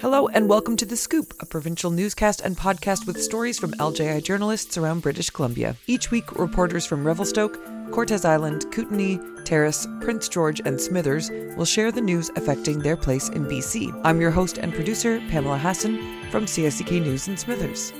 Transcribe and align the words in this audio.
Hello, 0.00 0.28
and 0.28 0.48
welcome 0.48 0.78
to 0.78 0.86
The 0.86 0.96
Scoop, 0.96 1.34
a 1.40 1.44
provincial 1.44 1.90
newscast 1.90 2.40
and 2.40 2.56
podcast 2.56 3.06
with 3.06 3.22
stories 3.22 3.58
from 3.58 3.72
LJI 3.72 4.24
journalists 4.24 4.78
around 4.78 5.02
British 5.02 5.28
Columbia. 5.28 5.76
Each 5.86 6.10
week, 6.10 6.38
reporters 6.38 6.86
from 6.86 7.06
Revelstoke, 7.06 7.60
Cortes 7.90 8.24
Island, 8.24 8.64
Kootenay, 8.72 9.18
Terrace, 9.44 9.86
Prince 10.00 10.30
George, 10.30 10.62
and 10.64 10.80
Smithers 10.80 11.28
will 11.54 11.66
share 11.66 11.92
the 11.92 12.00
news 12.00 12.30
affecting 12.36 12.78
their 12.78 12.96
place 12.96 13.28
in 13.28 13.44
BC. 13.44 14.00
I'm 14.02 14.22
your 14.22 14.30
host 14.30 14.56
and 14.56 14.72
producer, 14.72 15.20
Pamela 15.28 15.58
Hassan, 15.58 15.98
from 16.30 16.46
CSCK 16.46 17.02
News 17.02 17.28
in 17.28 17.36
Smithers. 17.36 17.92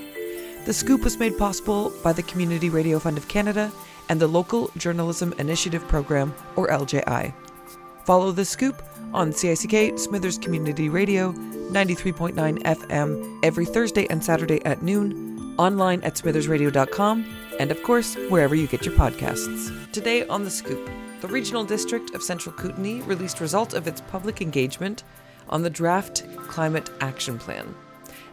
The 0.65 0.73
Scoop 0.73 1.03
was 1.03 1.19
made 1.19 1.37
possible 1.37 1.93
by 2.03 2.13
the 2.13 2.23
Community 2.23 2.71
Radio 2.71 2.97
Fund 2.97 3.19
of 3.19 3.27
Canada 3.27 3.71
and 4.09 4.19
the 4.19 4.25
Local 4.25 4.71
Journalism 4.75 5.35
Initiative 5.37 5.87
Program, 5.87 6.33
or 6.55 6.67
LJI. 6.69 7.31
Follow 8.05 8.31
The 8.31 8.43
Scoop 8.43 8.81
on 9.13 9.31
CICK 9.31 9.99
Smithers 9.99 10.39
Community 10.39 10.89
Radio 10.89 11.35
93.9 11.71 12.63
FM 12.63 13.39
every 13.43 13.65
Thursday 13.65 14.05
and 14.09 14.21
Saturday 14.21 14.63
at 14.65 14.83
noon, 14.83 15.55
online 15.57 16.01
at 16.03 16.15
smithersradio.com, 16.15 17.37
and 17.59 17.71
of 17.71 17.81
course, 17.83 18.15
wherever 18.29 18.53
you 18.55 18.67
get 18.67 18.85
your 18.85 18.95
podcasts. 18.95 19.91
Today 19.93 20.27
on 20.27 20.43
The 20.43 20.51
Scoop, 20.51 20.89
the 21.21 21.29
Regional 21.29 21.63
District 21.63 22.13
of 22.13 22.21
Central 22.21 22.53
Kootenay 22.55 22.99
released 23.03 23.39
results 23.39 23.73
of 23.73 23.87
its 23.87 24.01
public 24.01 24.41
engagement 24.41 25.03
on 25.47 25.61
the 25.61 25.69
draft 25.69 26.25
Climate 26.35 26.89
Action 26.99 27.39
Plan. 27.39 27.73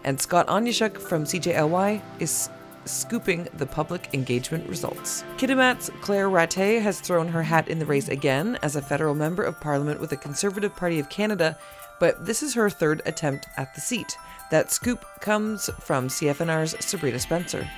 And 0.02 0.20
Scott 0.20 0.48
Onyeshuk 0.48 1.00
from 1.00 1.22
CJLY 1.22 2.02
is 2.18 2.50
scooping 2.86 3.46
the 3.54 3.66
public 3.66 4.08
engagement 4.14 4.68
results. 4.68 5.22
Kitimat's 5.36 5.90
Claire 6.00 6.28
Rattée 6.28 6.80
has 6.80 7.00
thrown 7.00 7.28
her 7.28 7.42
hat 7.42 7.68
in 7.68 7.78
the 7.78 7.86
race 7.86 8.08
again 8.08 8.58
as 8.62 8.74
a 8.74 8.82
federal 8.82 9.14
member 9.14 9.44
of 9.44 9.60
parliament 9.60 10.00
with 10.00 10.10
the 10.10 10.16
Conservative 10.16 10.74
Party 10.74 10.98
of 10.98 11.08
Canada, 11.08 11.56
but 12.00 12.24
this 12.26 12.42
is 12.42 12.54
her 12.54 12.70
third 12.70 13.02
attempt 13.06 13.46
at 13.56 13.74
the 13.74 13.80
seat. 13.80 14.16
That 14.50 14.72
scoop 14.72 15.04
comes 15.20 15.68
from 15.80 16.08
CFNR's 16.08 16.74
Sabrina 16.84 17.18
Spencer. 17.18 17.68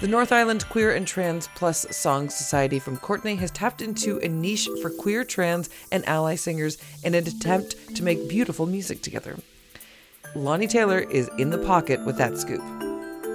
The 0.00 0.08
North 0.08 0.30
Island 0.30 0.68
Queer 0.68 0.94
and 0.94 1.06
Trans 1.06 1.48
Plus 1.56 1.84
Song 1.90 2.28
Society 2.28 2.78
from 2.78 2.98
Courtenay 2.98 3.34
has 3.36 3.50
tapped 3.50 3.82
into 3.82 4.18
a 4.18 4.28
niche 4.28 4.68
for 4.80 4.90
queer, 4.90 5.24
trans, 5.24 5.70
and 5.90 6.06
ally 6.08 6.36
singers 6.36 6.78
in 7.02 7.14
an 7.14 7.26
attempt 7.26 7.96
to 7.96 8.04
make 8.04 8.28
beautiful 8.28 8.66
music 8.66 9.02
together. 9.02 9.36
Lonnie 10.36 10.68
Taylor 10.68 11.00
is 11.00 11.28
in 11.38 11.50
the 11.50 11.58
pocket 11.58 12.04
with 12.04 12.16
that 12.18 12.38
scoop. 12.38 12.62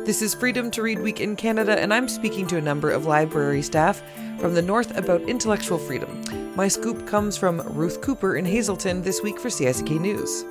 This 0.06 0.22
is 0.22 0.34
Freedom 0.34 0.72
to 0.72 0.82
Read 0.82 1.00
Week 1.00 1.20
in 1.20 1.36
Canada, 1.36 1.80
and 1.80 1.94
I'm 1.94 2.08
speaking 2.08 2.48
to 2.48 2.58
a 2.58 2.62
number 2.62 2.92
of 2.92 3.06
library 3.06 3.62
staff 3.62 4.02
from 4.40 4.54
the 4.54 4.62
North 4.62 4.98
about 4.98 5.22
intellectual 5.22 5.78
freedom. 5.78 6.43
My 6.56 6.68
scoop 6.68 7.08
comes 7.08 7.36
from 7.36 7.62
Ruth 7.76 8.00
Cooper 8.02 8.36
in 8.36 8.46
Hazelton 8.46 9.02
this 9.02 9.24
week 9.24 9.40
for 9.40 9.50
CSK 9.50 10.00
News. 10.00 10.46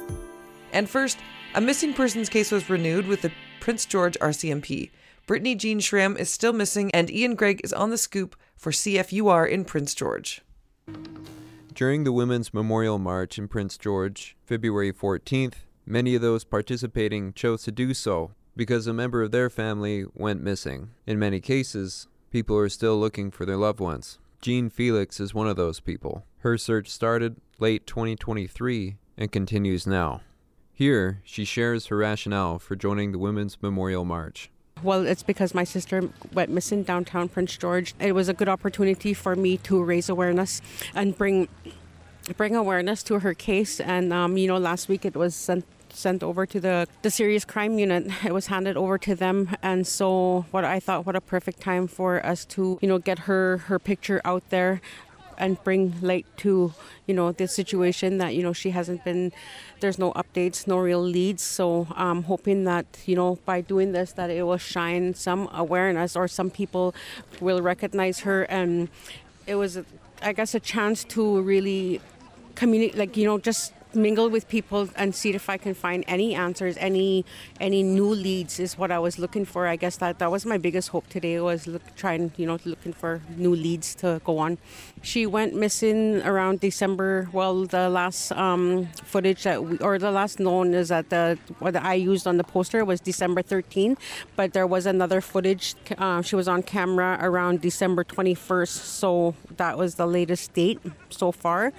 And 0.72 0.90
first, 0.90 1.18
a 1.54 1.60
missing 1.60 1.94
persons 1.94 2.28
case 2.28 2.50
was 2.50 2.68
renewed 2.68 3.06
with 3.06 3.22
the 3.22 3.30
Prince 3.60 3.86
George 3.86 4.18
RCMP. 4.18 4.90
Brittany 5.28 5.54
Jean 5.54 5.78
Schramm 5.78 6.16
is 6.16 6.28
still 6.28 6.52
missing, 6.52 6.90
and 6.90 7.08
Ian 7.08 7.36
Gregg 7.36 7.60
is 7.62 7.72
on 7.72 7.90
the 7.90 7.96
scoop 7.96 8.34
for 8.56 8.72
CFUR 8.72 9.48
in 9.48 9.64
Prince 9.64 9.94
George. 9.94 10.40
During 11.72 12.02
the 12.02 12.10
Women's 12.10 12.52
Memorial 12.52 12.98
March 12.98 13.38
in 13.38 13.46
Prince 13.46 13.78
George, 13.78 14.36
February 14.44 14.92
14th, 14.92 15.54
many 15.86 16.16
of 16.16 16.20
those 16.20 16.42
participating 16.42 17.32
chose 17.32 17.62
to 17.62 17.70
do 17.70 17.94
so 17.94 18.32
because 18.56 18.88
a 18.88 18.92
member 18.92 19.22
of 19.22 19.30
their 19.30 19.48
family 19.48 20.04
went 20.14 20.42
missing. 20.42 20.90
In 21.06 21.20
many 21.20 21.38
cases, 21.38 22.08
people 22.32 22.58
are 22.58 22.68
still 22.68 22.98
looking 22.98 23.30
for 23.30 23.46
their 23.46 23.56
loved 23.56 23.78
ones. 23.78 24.18
Jean 24.42 24.68
Felix 24.70 25.20
is 25.20 25.32
one 25.32 25.46
of 25.46 25.54
those 25.54 25.78
people. 25.78 26.24
Her 26.38 26.58
search 26.58 26.88
started 26.88 27.36
late 27.60 27.86
2023 27.86 28.96
and 29.16 29.30
continues 29.30 29.86
now. 29.86 30.20
Here, 30.72 31.22
she 31.24 31.44
shares 31.44 31.86
her 31.86 31.96
rationale 31.96 32.58
for 32.58 32.74
joining 32.74 33.12
the 33.12 33.20
Women's 33.20 33.56
Memorial 33.62 34.04
March. 34.04 34.50
Well, 34.82 35.06
it's 35.06 35.22
because 35.22 35.54
my 35.54 35.62
sister 35.62 36.10
went 36.32 36.50
missing 36.50 36.82
downtown 36.82 37.28
Prince 37.28 37.56
George. 37.56 37.94
It 38.00 38.16
was 38.16 38.28
a 38.28 38.34
good 38.34 38.48
opportunity 38.48 39.14
for 39.14 39.36
me 39.36 39.58
to 39.58 39.80
raise 39.80 40.08
awareness 40.08 40.60
and 40.92 41.16
bring 41.16 41.46
bring 42.36 42.56
awareness 42.56 43.04
to 43.04 43.20
her 43.20 43.34
case. 43.34 43.78
And 43.78 44.12
um, 44.12 44.36
you 44.36 44.48
know, 44.48 44.58
last 44.58 44.88
week 44.88 45.04
it 45.04 45.14
was 45.14 45.36
sent 45.36 45.64
sent 45.94 46.22
over 46.22 46.46
to 46.46 46.60
the, 46.60 46.86
the 47.02 47.10
serious 47.10 47.44
crime 47.44 47.78
unit. 47.78 48.10
It 48.24 48.32
was 48.32 48.46
handed 48.46 48.76
over 48.76 48.98
to 48.98 49.14
them. 49.14 49.56
And 49.62 49.86
so 49.86 50.46
what 50.50 50.64
I 50.64 50.80
thought 50.80 51.06
what 51.06 51.16
a 51.16 51.20
perfect 51.20 51.60
time 51.60 51.86
for 51.86 52.24
us 52.24 52.44
to, 52.46 52.78
you 52.80 52.88
know, 52.88 52.98
get 52.98 53.20
her 53.20 53.58
her 53.68 53.78
picture 53.78 54.20
out 54.24 54.42
there 54.50 54.80
and 55.38 55.62
bring 55.64 55.94
light 56.00 56.26
to, 56.36 56.72
you 57.06 57.14
know, 57.14 57.32
this 57.32 57.52
situation 57.54 58.18
that, 58.18 58.34
you 58.34 58.42
know, 58.42 58.52
she 58.52 58.70
hasn't 58.70 59.04
been 59.04 59.32
there's 59.80 59.98
no 59.98 60.12
updates, 60.12 60.66
no 60.66 60.78
real 60.78 61.02
leads. 61.02 61.42
So 61.42 61.88
I'm 61.94 62.22
hoping 62.24 62.64
that, 62.64 62.86
you 63.06 63.16
know, 63.16 63.38
by 63.44 63.60
doing 63.60 63.92
this 63.92 64.12
that 64.12 64.30
it 64.30 64.44
will 64.44 64.58
shine 64.58 65.14
some 65.14 65.48
awareness 65.52 66.16
or 66.16 66.28
some 66.28 66.50
people 66.50 66.94
will 67.40 67.60
recognize 67.60 68.20
her 68.20 68.44
and 68.44 68.88
it 69.46 69.56
was 69.56 69.80
I 70.22 70.32
guess 70.32 70.54
a 70.54 70.60
chance 70.60 71.02
to 71.04 71.42
really 71.42 72.00
communicate 72.54 72.96
like, 72.96 73.16
you 73.16 73.26
know, 73.26 73.38
just 73.38 73.72
mingle 73.94 74.28
with 74.28 74.48
people 74.48 74.88
and 74.96 75.14
see 75.14 75.30
if 75.30 75.48
I 75.48 75.56
can 75.56 75.74
find 75.74 76.04
any 76.06 76.34
answers, 76.34 76.76
any 76.78 77.24
any 77.60 77.82
new 77.82 78.08
leads 78.08 78.58
is 78.58 78.78
what 78.78 78.90
I 78.90 78.98
was 78.98 79.18
looking 79.18 79.44
for. 79.44 79.66
I 79.66 79.76
guess 79.76 79.96
that 79.96 80.18
that 80.18 80.30
was 80.30 80.46
my 80.46 80.58
biggest 80.58 80.90
hope 80.90 81.08
today 81.08 81.40
was 81.40 81.66
look, 81.66 81.82
trying 81.96 82.32
you 82.36 82.46
know 82.46 82.58
looking 82.64 82.92
for 82.92 83.20
new 83.36 83.54
leads 83.54 83.94
to 83.96 84.20
go 84.24 84.38
on. 84.38 84.58
She 85.02 85.26
went 85.26 85.54
missing 85.54 86.22
around 86.22 86.60
December. 86.60 87.28
Well, 87.32 87.66
the 87.66 87.88
last 87.88 88.32
um, 88.32 88.88
footage 89.04 89.42
that 89.44 89.64
we, 89.64 89.78
or 89.78 89.98
the 89.98 90.10
last 90.10 90.40
known 90.40 90.74
is 90.74 90.88
that 90.88 91.10
the 91.10 91.38
what 91.58 91.76
I 91.76 91.94
used 91.94 92.26
on 92.26 92.36
the 92.36 92.44
poster 92.44 92.84
was 92.84 93.00
December 93.00 93.42
13th, 93.42 93.98
but 94.36 94.52
there 94.52 94.66
was 94.66 94.86
another 94.86 95.20
footage. 95.20 95.74
Uh, 95.98 96.22
she 96.22 96.36
was 96.36 96.48
on 96.48 96.62
camera 96.62 97.18
around 97.20 97.60
December 97.60 98.04
21st, 98.04 98.68
so 98.68 99.34
that 99.56 99.76
was 99.78 99.96
the 99.96 100.06
latest 100.06 100.52
date 100.54 100.78
so 101.10 101.32
far 101.32 101.72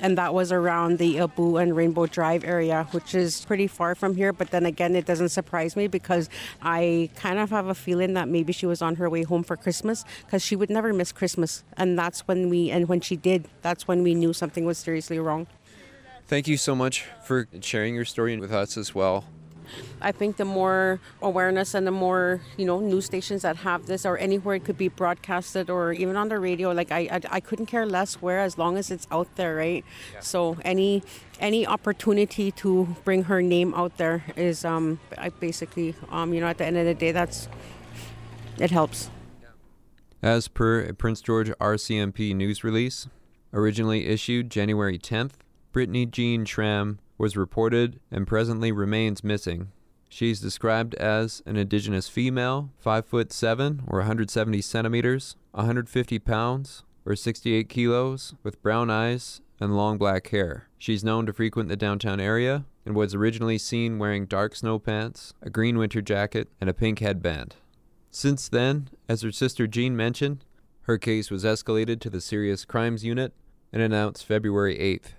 and 0.00 0.16
that 0.18 0.32
was 0.32 0.52
around 0.52 0.98
the 0.98 1.18
Abu 1.20 1.56
and 1.56 1.76
Rainbow 1.76 2.06
Drive 2.06 2.44
area, 2.44 2.86
which 2.92 3.14
is 3.14 3.44
pretty 3.44 3.66
far 3.66 3.94
from 3.94 4.16
here. 4.16 4.32
But 4.32 4.50
then 4.50 4.66
again, 4.66 4.96
it 4.96 5.04
doesn't 5.04 5.30
surprise 5.30 5.76
me 5.76 5.86
because 5.86 6.28
I 6.62 7.10
kind 7.16 7.38
of 7.38 7.50
have 7.50 7.66
a 7.66 7.74
feeling 7.74 8.14
that 8.14 8.28
maybe 8.28 8.52
she 8.52 8.66
was 8.66 8.82
on 8.82 8.96
her 8.96 9.10
way 9.10 9.22
home 9.22 9.42
for 9.42 9.56
Christmas 9.56 10.04
because 10.24 10.42
she 10.42 10.56
would 10.56 10.70
never 10.70 10.92
miss 10.92 11.12
Christmas, 11.12 11.64
and 11.76 11.98
that's 11.98 12.20
when 12.28 12.48
we 12.48 12.70
and 12.70 12.88
when 12.88 13.00
she 13.00 13.16
did, 13.16 13.48
that's 13.60 13.86
when 13.86 14.02
we 14.02 14.14
knew 14.14 14.32
something 14.32 14.64
was 14.64 14.78
seriously 14.78 15.18
wrong. 15.18 15.46
Thank 16.26 16.48
you 16.48 16.56
so 16.56 16.74
much 16.74 17.04
for 17.24 17.46
sharing 17.60 17.94
your 17.94 18.04
story 18.04 18.38
with 18.38 18.52
us 18.52 18.76
as 18.76 18.94
well. 18.94 19.24
I 20.00 20.12
think 20.12 20.36
the 20.36 20.44
more 20.44 21.00
awareness 21.20 21.74
and 21.74 21.86
the 21.86 21.92
more 21.92 22.40
you 22.56 22.66
know 22.66 22.80
news 22.80 23.06
stations 23.06 23.42
that 23.42 23.56
have 23.56 23.86
this 23.86 24.04
or 24.04 24.18
anywhere 24.18 24.56
it 24.56 24.64
could 24.64 24.78
be 24.78 24.88
broadcasted 24.88 25.70
or 25.70 25.92
even 25.92 26.16
on 26.16 26.28
the 26.28 26.38
radio, 26.38 26.72
like 26.72 26.90
I 26.92 27.00
I, 27.00 27.20
I 27.30 27.40
couldn't 27.40 27.66
care 27.66 27.86
less 27.86 28.16
where 28.22 28.40
as 28.40 28.58
long 28.58 28.76
as 28.76 28.90
it's 28.90 29.06
out 29.10 29.28
there, 29.36 29.56
right? 29.56 29.84
Yeah. 30.12 30.20
So 30.20 30.56
any 30.64 31.02
any 31.40 31.66
opportunity 31.66 32.50
to 32.52 32.96
bring 33.04 33.24
her 33.24 33.42
name 33.42 33.74
out 33.74 33.96
there 33.96 34.24
is 34.36 34.64
um 34.64 35.00
I 35.18 35.28
basically 35.30 35.94
um 36.10 36.34
you 36.34 36.40
know 36.40 36.48
at 36.48 36.58
the 36.58 36.66
end 36.66 36.76
of 36.76 36.86
the 36.86 36.94
day 36.94 37.12
that's 37.12 37.48
it 38.58 38.70
helps. 38.70 39.10
As 40.22 40.46
per 40.46 40.80
a 40.80 40.94
Prince 40.94 41.20
George 41.20 41.50
RCMP 41.58 42.34
news 42.34 42.62
release, 42.62 43.08
originally 43.52 44.06
issued 44.06 44.50
January 44.50 44.96
10th, 44.96 45.32
Brittany 45.72 46.06
Jean 46.06 46.44
Schramm 46.44 47.00
was 47.22 47.36
reported 47.36 48.00
and 48.10 48.26
presently 48.26 48.72
remains 48.72 49.22
missing. 49.22 49.68
She's 50.08 50.40
described 50.40 50.96
as 50.96 51.40
an 51.46 51.56
indigenous 51.56 52.08
female, 52.08 52.70
5 52.80 53.06
foot 53.06 53.32
7 53.32 53.84
or 53.86 54.00
170 54.00 54.60
centimeters, 54.60 55.36
150 55.52 56.18
pounds 56.18 56.82
or 57.06 57.14
68 57.14 57.68
kilos, 57.68 58.34
with 58.42 58.60
brown 58.60 58.90
eyes 58.90 59.40
and 59.60 59.76
long 59.76 59.98
black 59.98 60.26
hair. 60.30 60.66
She's 60.78 61.04
known 61.04 61.26
to 61.26 61.32
frequent 61.32 61.68
the 61.68 61.76
downtown 61.76 62.18
area 62.18 62.64
and 62.84 62.96
was 62.96 63.14
originally 63.14 63.56
seen 63.56 64.00
wearing 64.00 64.26
dark 64.26 64.56
snow 64.56 64.80
pants, 64.80 65.32
a 65.40 65.48
green 65.48 65.78
winter 65.78 66.02
jacket, 66.02 66.48
and 66.60 66.68
a 66.68 66.74
pink 66.74 66.98
headband. 66.98 67.54
Since 68.10 68.48
then, 68.48 68.88
as 69.08 69.22
her 69.22 69.30
sister 69.30 69.68
Jean 69.68 69.96
mentioned, 69.96 70.44
her 70.82 70.98
case 70.98 71.30
was 71.30 71.44
escalated 71.44 72.00
to 72.00 72.10
the 72.10 72.20
Serious 72.20 72.64
Crimes 72.64 73.04
Unit 73.04 73.32
and 73.72 73.80
announced 73.80 74.26
February 74.26 74.76
8th. 74.76 75.12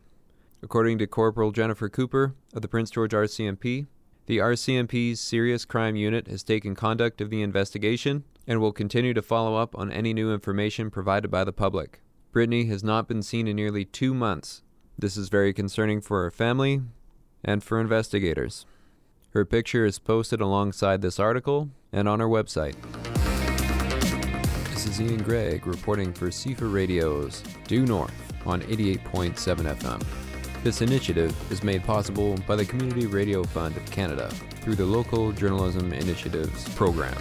According 0.62 0.98
to 0.98 1.06
Corporal 1.06 1.52
Jennifer 1.52 1.88
Cooper 1.88 2.34
of 2.54 2.60
the 2.62 2.68
Prince 2.68 2.90
George 2.90 3.12
RCMP, 3.12 3.86
the 4.26 4.38
RCMP's 4.38 5.20
Serious 5.20 5.64
Crime 5.64 5.96
Unit 5.96 6.28
has 6.28 6.44
taken 6.44 6.74
conduct 6.74 7.20
of 7.20 7.30
the 7.30 7.42
investigation 7.42 8.24
and 8.46 8.60
will 8.60 8.72
continue 8.72 9.14
to 9.14 9.22
follow 9.22 9.56
up 9.56 9.76
on 9.76 9.90
any 9.90 10.14
new 10.14 10.32
information 10.32 10.90
provided 10.90 11.30
by 11.30 11.44
the 11.44 11.52
public. 11.52 12.00
Brittany 12.32 12.64
has 12.64 12.82
not 12.82 13.08
been 13.08 13.22
seen 13.22 13.46
in 13.46 13.56
nearly 13.56 13.84
two 13.84 14.14
months. 14.14 14.62
This 14.98 15.18
is 15.18 15.28
very 15.28 15.52
concerning 15.52 16.00
for 16.00 16.22
her 16.22 16.30
family 16.30 16.80
and 17.44 17.62
for 17.62 17.78
investigators. 17.78 18.64
Her 19.34 19.44
picture 19.44 19.84
is 19.84 19.98
posted 19.98 20.40
alongside 20.40 21.02
this 21.02 21.20
article 21.20 21.68
and 21.92 22.08
on 22.08 22.22
our 22.22 22.28
website. 22.28 22.74
This 24.70 24.86
is 24.86 24.98
Ian 24.98 25.22
Gregg 25.22 25.66
reporting 25.66 26.14
for 26.14 26.28
CFUR 26.28 26.72
Radio's 26.72 27.42
Due 27.68 27.84
North 27.84 28.14
on 28.46 28.62
88.7 28.62 29.34
FM. 29.76 30.02
This 30.64 30.80
initiative 30.80 31.36
is 31.52 31.62
made 31.62 31.84
possible 31.84 32.38
by 32.46 32.56
the 32.56 32.64
Community 32.64 33.04
Radio 33.04 33.44
Fund 33.44 33.76
of 33.76 33.84
Canada 33.90 34.30
through 34.62 34.76
the 34.76 34.86
Local 34.86 35.32
Journalism 35.32 35.92
Initiatives 35.92 36.66
program. 36.70 37.14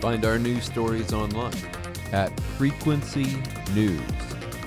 Find 0.00 0.24
our 0.24 0.38
news 0.38 0.64
stories 0.64 1.12
online 1.12 1.52
at 2.12 2.34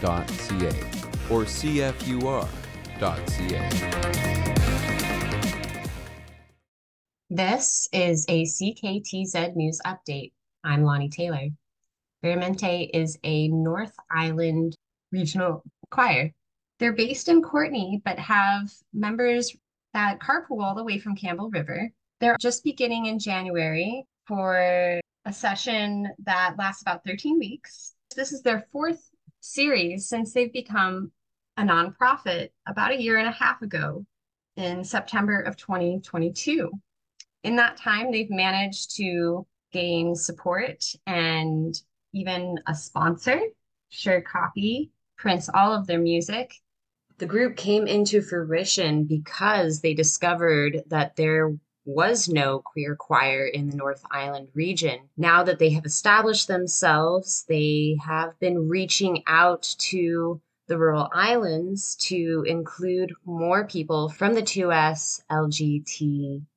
frequencynews.ca 0.03 1.33
or 1.33 1.43
cfur.ca. 1.45 2.43
This 7.29 7.89
is 7.91 8.25
a 8.29 8.43
CKTZ 8.43 9.55
News 9.55 9.79
Update. 9.85 10.33
I'm 10.63 10.83
Lonnie 10.83 11.09
Taylor. 11.09 11.47
Fieramente 12.23 12.89
is 12.93 13.17
a 13.23 13.47
North 13.47 13.95
Island 14.11 14.75
regional 15.11 15.63
choir. 15.89 16.31
They're 16.79 16.93
based 16.93 17.29
in 17.29 17.41
Courtenay, 17.41 18.01
but 18.05 18.19
have 18.19 18.71
members 18.93 19.55
that 19.93 20.19
carpool 20.19 20.63
all 20.63 20.75
the 20.75 20.83
way 20.83 20.99
from 20.99 21.15
Campbell 21.15 21.49
River. 21.49 21.89
They're 22.19 22.37
just 22.39 22.63
beginning 22.63 23.07
in 23.07 23.19
January 23.19 24.05
for 24.27 25.01
a 25.25 25.33
session 25.33 26.09
that 26.25 26.55
lasts 26.57 26.81
about 26.81 27.03
13 27.05 27.39
weeks. 27.39 27.93
This 28.15 28.31
is 28.31 28.41
their 28.41 28.67
fourth 28.71 29.09
series 29.43 30.07
since 30.07 30.33
they've 30.33 30.53
become 30.53 31.11
a 31.57 31.63
nonprofit 31.63 32.49
about 32.65 32.91
a 32.91 33.01
year 33.01 33.17
and 33.17 33.27
a 33.27 33.31
half 33.31 33.61
ago 33.61 34.05
in 34.55 34.83
September 34.83 35.41
of 35.41 35.57
2022. 35.57 36.71
In 37.43 37.57
that 37.57 37.77
time, 37.77 38.11
they've 38.11 38.29
managed 38.29 38.95
to 38.95 39.45
gain 39.71 40.15
support 40.15 40.85
and 41.05 41.75
even 42.13 42.57
a 42.67 42.73
sponsor, 42.73 43.39
Sure 43.89 44.21
Copy, 44.21 44.91
prints 45.17 45.49
all 45.53 45.73
of 45.73 45.87
their 45.87 45.99
music. 45.99 46.55
The 47.17 47.25
group 47.25 47.57
came 47.57 47.85
into 47.85 48.21
fruition 48.21 49.03
because 49.03 49.81
they 49.81 49.93
discovered 49.93 50.83
that 50.87 51.15
there 51.15 51.53
was 51.85 52.29
no 52.29 52.59
queer 52.59 52.95
choir 52.95 53.45
in 53.45 53.69
the 53.69 53.75
North 53.75 54.03
Island 54.11 54.49
region. 54.53 55.09
Now 55.17 55.43
that 55.43 55.59
they 55.59 55.71
have 55.71 55.85
established 55.85 56.47
themselves, 56.47 57.45
they 57.47 57.97
have 58.05 58.39
been 58.39 58.69
reaching 58.69 59.23
out 59.27 59.75
to 59.79 60.41
the 60.67 60.77
rural 60.77 61.09
islands 61.13 61.95
to 61.95 62.45
include 62.47 63.13
more 63.25 63.67
people 63.67 64.09
from 64.09 64.33
the 64.33 64.41
2S 64.41 65.21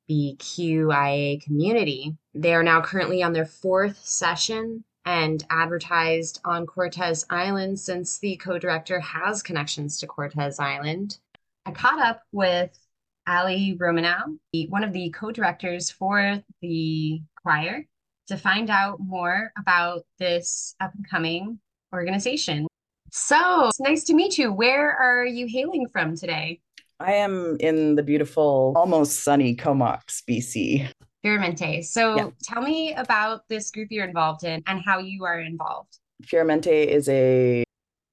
LGBTQIA 0.08 1.42
community. 1.42 2.16
They 2.34 2.54
are 2.54 2.62
now 2.62 2.80
currently 2.80 3.22
on 3.22 3.32
their 3.32 3.46
fourth 3.46 3.98
session 4.04 4.84
and 5.04 5.44
advertised 5.50 6.40
on 6.44 6.66
Cortes 6.66 7.24
Island 7.30 7.78
since 7.80 8.18
the 8.18 8.36
co 8.36 8.58
director 8.58 9.00
has 9.00 9.42
connections 9.42 9.98
to 10.00 10.06
Cortes 10.06 10.60
Island. 10.60 11.18
I 11.64 11.72
caught 11.72 12.00
up 12.00 12.22
with 12.32 12.78
Ali 13.26 13.76
Romanow, 13.78 14.38
one 14.68 14.84
of 14.84 14.92
the 14.92 15.10
co-directors 15.10 15.90
for 15.90 16.40
the 16.62 17.20
choir, 17.42 17.84
to 18.28 18.36
find 18.36 18.70
out 18.70 18.98
more 19.00 19.52
about 19.58 20.02
this 20.18 20.74
up 20.80 20.92
and 20.94 21.08
coming 21.08 21.58
organization. 21.92 22.66
So 23.10 23.68
it's 23.68 23.80
nice 23.80 24.04
to 24.04 24.14
meet 24.14 24.38
you. 24.38 24.52
Where 24.52 24.90
are 24.90 25.24
you 25.24 25.46
hailing 25.46 25.88
from 25.88 26.16
today? 26.16 26.60
I 26.98 27.12
am 27.12 27.56
in 27.60 27.94
the 27.94 28.02
beautiful, 28.02 28.72
almost 28.76 29.22
sunny 29.22 29.54
Comox, 29.54 30.22
BC. 30.28 30.88
Fieramente. 31.24 31.84
So 31.84 32.16
yeah. 32.16 32.30
tell 32.42 32.62
me 32.62 32.94
about 32.94 33.42
this 33.48 33.70
group 33.70 33.88
you're 33.90 34.06
involved 34.06 34.44
in 34.44 34.62
and 34.66 34.80
how 34.84 34.98
you 34.98 35.24
are 35.24 35.40
involved. 35.40 35.98
Fieramente 36.22 36.86
is 36.86 37.08
a 37.08 37.64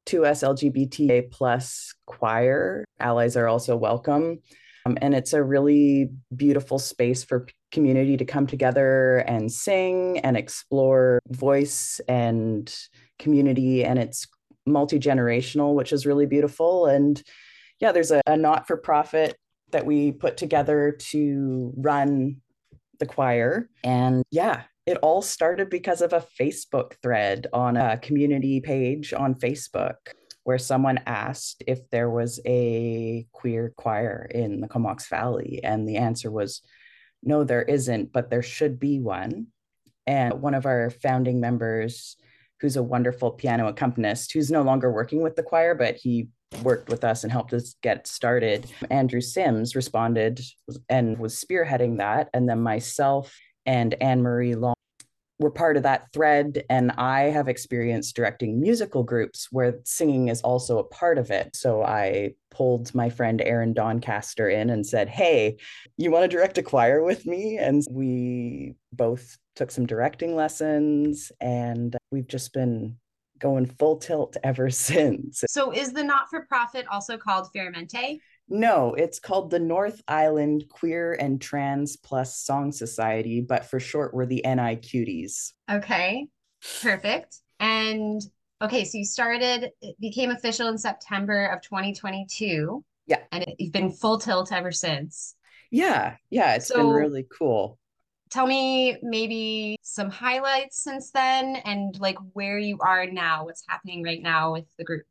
2S 0.08 0.44
LGBTA 0.44 1.32
plus 1.32 1.94
choir. 2.06 2.84
Allies 3.00 3.38
are 3.38 3.48
also 3.48 3.78
welcome. 3.78 4.40
Um, 4.86 4.98
and 5.02 5.16
it's 5.16 5.34
a 5.34 5.44
really 5.44 6.10
beautiful 6.36 6.80
space 6.80 7.24
for 7.24 7.48
community 7.72 8.18
to 8.18 8.26
come 8.26 8.48
together 8.48 9.20
and 9.20 9.52
sing 9.52 10.20
and 10.20 10.36
explore 10.36 11.20
voice 11.30 12.02
and 12.08 12.74
community. 13.20 13.86
And 13.86 13.98
it's 13.98 14.28
multi 14.66 15.00
generational, 15.00 15.74
which 15.74 15.94
is 15.94 16.06
really 16.06 16.26
beautiful. 16.26 16.88
And 16.88 17.22
yeah, 17.80 17.92
there's 17.92 18.12
a, 18.12 18.22
a 18.28 18.38
not 18.38 18.68
for 18.68 18.78
profit 18.78 19.36
that 19.72 19.86
we 19.86 20.12
put 20.12 20.38
together 20.38 20.96
to 21.12 21.74
run 21.76 22.42
the 23.00 23.06
choir. 23.06 23.70
And 23.84 24.24
yeah, 24.32 24.64
it 24.86 24.98
all 24.98 25.22
started 25.22 25.70
because 25.70 26.02
of 26.02 26.14
a 26.14 26.26
Facebook 26.40 26.94
thread 27.02 27.48
on 27.54 27.78
a 27.78 27.98
community 27.98 28.60
page 28.60 29.14
on 29.14 29.34
Facebook 29.34 29.96
where 30.44 30.58
someone 30.58 31.00
asked 31.06 31.64
if 31.68 31.90
there 31.90 32.10
was 32.10 32.40
a 32.46 33.26
queer 33.32 33.74
choir 33.78 34.30
in 34.34 34.62
the 34.62 34.68
Comox 34.68 35.08
Valley. 35.08 35.62
And 35.64 35.88
the 35.88 35.98
answer 35.98 36.30
was, 36.30 36.62
no, 37.22 37.44
there 37.44 37.62
isn't, 37.62 38.12
but 38.12 38.30
there 38.30 38.44
should 38.44 38.80
be 38.80 39.00
one. 39.00 39.48
And 40.06 40.42
one 40.42 40.54
of 40.54 40.66
our 40.66 40.90
founding 40.90 41.40
members, 41.40 42.18
who's 42.60 42.76
a 42.76 42.84
wonderful 42.84 43.32
piano 43.32 43.68
accompanist, 43.68 44.34
who's 44.34 44.52
no 44.52 44.62
longer 44.62 44.92
working 44.92 45.22
with 45.22 45.36
the 45.36 45.44
choir, 45.44 45.76
but 45.76 45.96
he 45.96 46.28
worked 46.62 46.90
with 46.90 47.04
us 47.04 47.24
and 47.24 47.32
helped 47.32 47.54
us 47.54 47.76
get 47.82 48.06
started. 48.06 48.70
Andrew 48.90 49.22
Sims 49.22 49.76
responded 49.76 50.42
and 50.90 51.18
was 51.18 51.42
spearheading 51.42 51.98
that. 51.98 52.30
And 52.34 52.48
then 52.48 52.62
myself 52.62 53.36
and 53.66 53.96
Anne 54.02 54.22
Marie 54.22 54.56
Long 54.56 54.76
were 55.40 55.52
part 55.52 55.78
of 55.78 55.84
that 55.84 56.12
thread. 56.14 56.64
And 56.70 56.92
I 56.92 57.24
have 57.24 57.48
experience 57.48 58.12
directing 58.12 58.62
musical 58.62 59.04
groups 59.04 59.48
where 59.52 59.80
singing 59.84 60.28
is 60.28 60.42
also 60.42 60.78
a 60.78 60.84
part 60.84 61.18
of 61.18 61.32
it. 61.32 61.56
So 61.56 61.84
I 61.84 62.34
pulled 62.52 62.94
my 62.94 63.10
friend 63.10 63.42
Aaron 63.42 63.74
Doncaster 63.74 64.50
in 64.50 64.70
and 64.70 64.86
said, 64.86 65.10
Hey, 65.10 65.58
you 65.98 66.12
want 66.12 66.24
to 66.24 66.36
direct 66.36 66.58
a 66.58 66.64
choir 66.64 67.04
with 67.04 67.26
me? 67.26 67.58
And 67.58 67.84
we 67.90 68.76
both 68.92 69.38
took 69.56 69.72
some 69.72 69.86
directing 69.86 70.36
lessons 70.36 71.32
and 71.40 71.96
we've 72.12 72.28
just 72.28 72.54
been 72.54 72.98
going 73.40 73.66
full 73.66 73.98
tilt 73.98 74.38
ever 74.44 74.70
since. 74.72 75.44
So 75.48 75.72
is 75.72 75.94
the 75.94 76.04
not 76.04 76.30
for 76.30 76.46
profit 76.46 76.86
also 76.92 77.18
called 77.18 77.50
Fieramente? 77.56 78.20
No, 78.50 78.94
it's 78.94 79.20
called 79.20 79.50
the 79.50 79.60
North 79.60 80.02
Island 80.08 80.66
Queer 80.70 81.14
and 81.14 81.42
Trans 81.42 81.96
Plus 81.96 82.38
Song 82.38 82.72
Society, 82.72 83.42
but 83.42 83.66
for 83.66 83.80
short, 83.80 84.14
we're 84.14 84.26
the 84.26 84.44
NI 84.46 84.78
Cuties. 84.78 85.54
Okay, 85.72 86.28
perfect. 86.82 87.38
And 87.60 88.22
okay, 88.62 88.84
so 88.84 88.98
you 88.98 89.06
started, 89.06 89.72
it 89.82 90.00
became 90.00 90.30
official 90.30 90.68
in 90.68 90.78
September 90.78 91.48
of 91.48 91.62
2022. 91.62 92.84
Yeah. 93.08 93.20
And 93.32 93.44
it, 93.44 93.56
you've 93.60 93.72
been 93.72 93.92
full 93.92 94.20
tilt 94.20 94.52
ever 94.52 94.72
since. 94.72 95.36
Yeah, 95.72 96.18
yeah, 96.30 96.56
it's 96.56 96.68
so, 96.68 96.76
been 96.76 96.90
really 96.90 97.26
cool. 97.36 97.80
Tell 98.30 98.46
me 98.46 98.98
maybe 99.02 99.78
some 99.82 100.10
highlights 100.10 100.84
since 100.84 101.12
then 101.12 101.56
and 101.56 101.98
like 102.00 102.18
where 102.34 102.60
you 102.60 102.78
are 102.82 103.06
now, 103.06 103.46
what's 103.46 103.64
happening 103.68 104.04
right 104.04 104.22
now 104.22 104.54
with 104.54 104.66
the 104.78 104.84
group. 104.84 105.06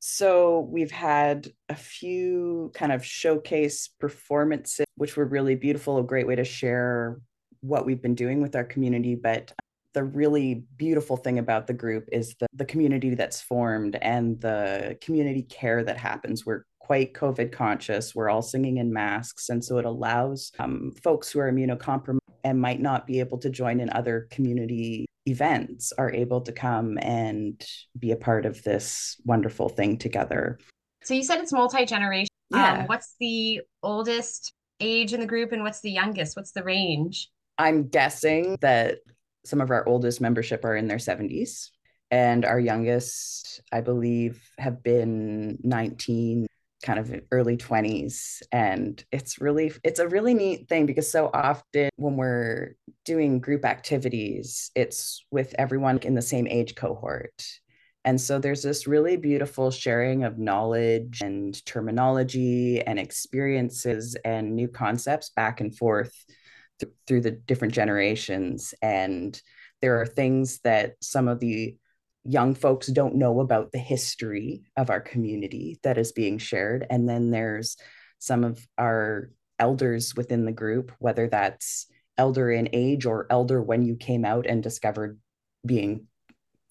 So 0.00 0.60
we've 0.60 0.90
had 0.90 1.52
a 1.68 1.74
few 1.74 2.72
kind 2.74 2.90
of 2.90 3.04
showcase 3.04 3.88
performances, 3.88 4.86
which 4.96 5.14
were 5.14 5.26
really 5.26 5.54
beautiful, 5.54 5.98
a 5.98 6.02
great 6.02 6.26
way 6.26 6.36
to 6.36 6.44
share 6.44 7.20
what 7.60 7.84
we've 7.84 8.00
been 8.00 8.14
doing 8.14 8.40
with 8.40 8.56
our 8.56 8.64
community. 8.64 9.14
But 9.14 9.52
the 9.92 10.02
really 10.04 10.64
beautiful 10.76 11.18
thing 11.18 11.38
about 11.38 11.66
the 11.66 11.74
group 11.74 12.08
is 12.12 12.34
the, 12.40 12.46
the 12.54 12.64
community 12.64 13.14
that's 13.14 13.42
formed 13.42 13.96
and 14.00 14.40
the 14.40 14.96
community 15.02 15.42
care 15.42 15.84
that 15.84 15.98
happens. 15.98 16.46
We're 16.46 16.64
quite 16.78 17.12
COVID 17.12 17.52
conscious. 17.52 18.14
We're 18.14 18.30
all 18.30 18.42
singing 18.42 18.78
in 18.78 18.92
masks. 18.92 19.50
And 19.50 19.62
so 19.62 19.76
it 19.76 19.84
allows 19.84 20.50
um, 20.58 20.92
folks 21.04 21.30
who 21.30 21.40
are 21.40 21.52
immunocompromised 21.52 22.18
and 22.42 22.58
might 22.58 22.80
not 22.80 23.06
be 23.06 23.20
able 23.20 23.36
to 23.38 23.50
join 23.50 23.80
in 23.80 23.90
other 23.90 24.28
community 24.30 25.04
events 25.30 25.92
are 25.96 26.12
able 26.12 26.42
to 26.42 26.52
come 26.52 26.98
and 27.00 27.64
be 27.98 28.12
a 28.12 28.16
part 28.16 28.46
of 28.46 28.62
this 28.62 29.16
wonderful 29.24 29.68
thing 29.68 29.98
together. 29.98 30.58
So 31.02 31.14
you 31.14 31.24
said 31.24 31.40
it's 31.40 31.52
multi 31.52 31.86
generation. 31.86 32.28
Yeah. 32.50 32.80
Um, 32.80 32.86
what's 32.86 33.14
the 33.20 33.62
oldest 33.82 34.52
age 34.80 35.12
in 35.12 35.20
the 35.20 35.26
group 35.26 35.52
and 35.52 35.62
what's 35.62 35.80
the 35.80 35.90
youngest? 35.90 36.36
What's 36.36 36.52
the 36.52 36.64
range? 36.64 37.28
I'm 37.58 37.88
guessing 37.88 38.56
that 38.60 38.98
some 39.44 39.60
of 39.60 39.70
our 39.70 39.86
oldest 39.86 40.20
membership 40.20 40.64
are 40.64 40.76
in 40.76 40.88
their 40.88 40.98
70s 40.98 41.70
and 42.10 42.44
our 42.44 42.58
youngest 42.58 43.60
i 43.72 43.80
believe 43.80 44.50
have 44.58 44.82
been 44.82 45.58
19 45.62 46.46
kind 46.82 46.98
of 46.98 47.14
early 47.30 47.56
20s 47.56 48.42
and 48.52 49.04
it's 49.12 49.40
really 49.40 49.72
it's 49.84 50.00
a 50.00 50.08
really 50.08 50.34
neat 50.34 50.68
thing 50.68 50.86
because 50.86 51.10
so 51.10 51.30
often 51.34 51.90
when 51.96 52.16
we're 52.16 52.74
doing 53.04 53.38
group 53.38 53.64
activities 53.64 54.70
it's 54.74 55.26
with 55.30 55.54
everyone 55.58 55.98
in 55.98 56.14
the 56.14 56.22
same 56.22 56.46
age 56.46 56.74
cohort. 56.74 57.44
And 58.04 58.18
so 58.18 58.38
there's 58.38 58.62
this 58.62 58.86
really 58.86 59.16
beautiful 59.16 59.70
sharing 59.70 60.24
of 60.24 60.38
knowledge 60.38 61.20
and 61.22 61.64
terminology 61.66 62.80
and 62.80 62.98
experiences 62.98 64.16
and 64.24 64.56
new 64.56 64.68
concepts 64.68 65.30
back 65.30 65.60
and 65.60 65.76
forth 65.76 66.14
th- 66.80 66.92
through 67.06 67.20
the 67.20 67.32
different 67.32 67.74
generations. 67.74 68.72
And 68.80 69.40
there 69.82 70.00
are 70.00 70.06
things 70.06 70.60
that 70.60 70.94
some 71.02 71.28
of 71.28 71.40
the 71.40 71.76
young 72.24 72.54
folks 72.54 72.86
don't 72.86 73.16
know 73.16 73.40
about 73.40 73.72
the 73.72 73.78
history 73.78 74.62
of 74.76 74.90
our 74.90 75.00
community 75.00 75.78
that 75.82 75.98
is 75.98 76.12
being 76.12 76.38
shared. 76.38 76.86
And 76.90 77.08
then 77.08 77.30
there's 77.30 77.76
some 78.18 78.44
of 78.44 78.64
our 78.78 79.30
elders 79.58 80.14
within 80.14 80.44
the 80.44 80.52
group, 80.52 80.92
whether 80.98 81.28
that's 81.28 81.86
elder 82.18 82.50
in 82.50 82.68
age 82.72 83.06
or 83.06 83.26
elder 83.30 83.62
when 83.62 83.82
you 83.82 83.96
came 83.96 84.24
out 84.24 84.46
and 84.46 84.62
discovered 84.62 85.18
being 85.64 86.06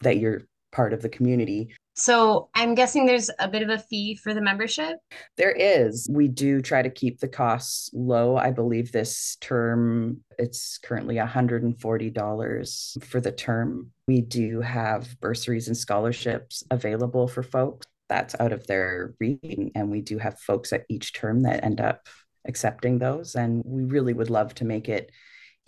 that 0.01 0.17
you're 0.17 0.43
part 0.71 0.93
of 0.93 1.01
the 1.01 1.09
community 1.09 1.75
so 1.99 2.49
I'm 2.55 2.75
guessing 2.75 3.05
there's 3.05 3.29
a 3.39 3.47
bit 3.47 3.61
of 3.61 3.69
a 3.69 3.77
fee 3.77 4.15
for 4.15 4.33
the 4.33 4.41
membership. 4.41 4.97
There 5.37 5.51
is. 5.51 6.07
We 6.09 6.29
do 6.29 6.61
try 6.61 6.81
to 6.81 6.89
keep 6.89 7.19
the 7.19 7.27
costs 7.27 7.89
low. 7.93 8.37
I 8.37 8.51
believe 8.51 8.91
this 8.91 9.37
term 9.41 10.21
it's 10.37 10.77
currently 10.77 11.15
$140 11.15 13.03
for 13.03 13.19
the 13.19 13.31
term. 13.31 13.91
We 14.07 14.21
do 14.21 14.61
have 14.61 15.19
bursaries 15.19 15.67
and 15.67 15.75
scholarships 15.75 16.63
available 16.71 17.27
for 17.27 17.43
folks. 17.43 17.85
That's 18.07 18.35
out 18.39 18.53
of 18.53 18.65
their 18.65 19.13
reading 19.19 19.71
and 19.75 19.91
we 19.91 20.01
do 20.01 20.17
have 20.17 20.39
folks 20.39 20.71
at 20.71 20.85
each 20.89 21.13
term 21.13 21.43
that 21.43 21.63
end 21.63 21.81
up 21.81 22.07
accepting 22.47 22.97
those 22.97 23.35
and 23.35 23.61
we 23.65 23.83
really 23.83 24.13
would 24.13 24.29
love 24.29 24.55
to 24.55 24.65
make 24.65 24.87
it 24.87 25.11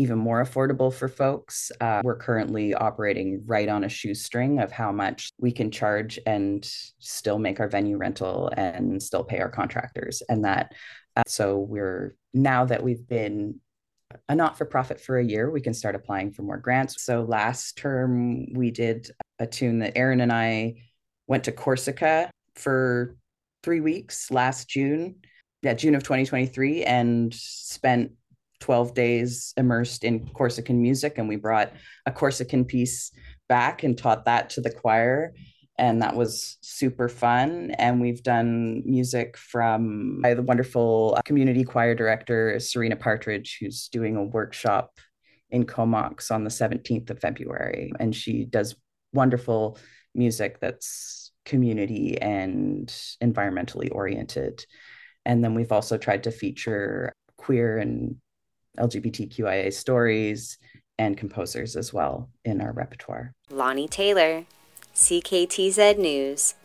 even 0.01 0.17
more 0.17 0.43
affordable 0.43 0.91
for 0.91 1.07
folks. 1.07 1.71
Uh, 1.79 2.01
we're 2.03 2.17
currently 2.17 2.73
operating 2.73 3.43
right 3.45 3.69
on 3.69 3.83
a 3.83 3.89
shoestring 3.89 4.59
of 4.59 4.71
how 4.71 4.91
much 4.91 5.31
we 5.39 5.51
can 5.51 5.69
charge 5.69 6.19
and 6.25 6.65
still 6.99 7.37
make 7.37 7.59
our 7.59 7.67
venue 7.67 7.97
rental 7.97 8.51
and 8.57 9.01
still 9.01 9.23
pay 9.23 9.39
our 9.39 9.49
contractors. 9.49 10.23
And 10.27 10.43
that, 10.43 10.73
uh, 11.15 11.23
so 11.27 11.59
we're 11.59 12.15
now 12.33 12.65
that 12.65 12.81
we've 12.81 13.07
been 13.07 13.59
a 14.27 14.35
not 14.35 14.57
for 14.57 14.65
profit 14.65 14.99
for 14.99 15.19
a 15.19 15.23
year, 15.23 15.49
we 15.49 15.61
can 15.61 15.73
start 15.73 15.95
applying 15.95 16.31
for 16.31 16.41
more 16.41 16.57
grants. 16.57 17.03
So 17.03 17.21
last 17.21 17.77
term, 17.77 18.51
we 18.53 18.71
did 18.71 19.09
a 19.39 19.45
tune 19.45 19.79
that 19.79 19.93
Aaron 19.95 20.21
and 20.21 20.33
I 20.33 20.75
went 21.27 21.45
to 21.45 21.51
Corsica 21.51 22.29
for 22.55 23.15
three 23.63 23.79
weeks 23.79 24.31
last 24.31 24.67
June, 24.67 25.17
yeah, 25.61 25.75
June 25.75 25.95
of 25.95 26.03
2023, 26.03 26.83
and 26.83 27.33
spent 27.33 28.11
12 28.61 28.93
days 28.93 29.53
immersed 29.57 30.03
in 30.03 30.25
Corsican 30.27 30.81
music. 30.81 31.17
And 31.17 31.27
we 31.27 31.35
brought 31.35 31.73
a 32.05 32.11
Corsican 32.11 32.63
piece 32.65 33.11
back 33.49 33.83
and 33.83 33.97
taught 33.97 34.25
that 34.25 34.51
to 34.51 34.61
the 34.61 34.71
choir. 34.71 35.33
And 35.77 36.01
that 36.01 36.15
was 36.15 36.57
super 36.61 37.09
fun. 37.09 37.71
And 37.71 37.99
we've 37.99 38.23
done 38.23 38.83
music 38.85 39.35
from 39.35 40.21
by 40.21 40.33
the 40.35 40.43
wonderful 40.43 41.15
uh, 41.17 41.21
community 41.23 41.63
choir 41.63 41.95
director, 41.95 42.59
Serena 42.59 42.95
Partridge, 42.95 43.57
who's 43.59 43.87
doing 43.89 44.15
a 44.15 44.23
workshop 44.23 44.99
in 45.49 45.65
Comox 45.65 46.31
on 46.31 46.43
the 46.43 46.49
17th 46.49 47.09
of 47.09 47.19
February. 47.19 47.91
And 47.99 48.15
she 48.15 48.45
does 48.45 48.75
wonderful 49.11 49.77
music 50.13 50.59
that's 50.59 51.31
community 51.45 52.21
and 52.21 52.87
environmentally 53.21 53.89
oriented. 53.91 54.63
And 55.25 55.43
then 55.43 55.55
we've 55.55 55.71
also 55.71 55.97
tried 55.97 56.23
to 56.23 56.31
feature 56.31 57.13
queer 57.37 57.77
and 57.77 58.17
LGBTQIA 58.79 59.73
stories 59.73 60.57
and 60.97 61.17
composers 61.17 61.75
as 61.75 61.93
well 61.93 62.29
in 62.45 62.61
our 62.61 62.71
repertoire. 62.71 63.33
Lonnie 63.49 63.87
Taylor, 63.87 64.45
CKTZ 64.93 65.97
News, 65.97 66.55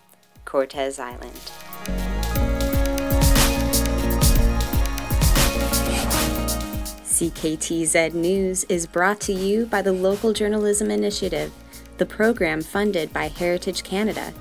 Cortes 0.44 0.98
Island. 0.98 1.40
CKTZ 7.16 8.12
News 8.12 8.64
is 8.64 8.86
brought 8.86 9.20
to 9.22 9.32
you 9.32 9.64
by 9.64 9.80
the 9.80 9.92
Local 9.92 10.34
Journalism 10.34 10.90
Initiative, 10.90 11.50
the 11.96 12.04
program 12.04 12.60
funded 12.60 13.10
by 13.10 13.28
Heritage 13.28 13.82
Canada 13.84 14.34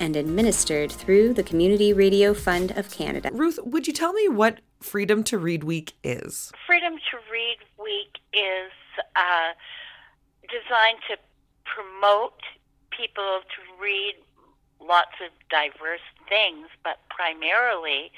and 0.00 0.16
administered 0.16 0.90
through 0.90 1.34
the 1.34 1.42
Community 1.42 1.92
Radio 1.92 2.32
Fund 2.32 2.72
of 2.72 2.90
Canada. 2.90 3.28
Ruth, 3.32 3.58
would 3.62 3.86
you 3.86 3.92
tell 3.92 4.14
me 4.14 4.28
what 4.28 4.60
Freedom 4.80 5.22
to 5.24 5.36
Read 5.36 5.62
Week 5.62 5.92
is? 6.02 6.50
Freedom 6.92 7.00
to 7.10 7.32
Read 7.32 7.58
Week 7.82 8.18
is 8.32 8.72
uh, 9.16 9.52
designed 10.48 10.98
to 11.08 11.16
promote 11.64 12.40
people 12.90 13.40
to 13.40 13.82
read 13.82 14.14
lots 14.80 15.12
of 15.24 15.30
diverse 15.48 16.04
things, 16.28 16.66
but 16.84 16.98
primarily 17.08 18.10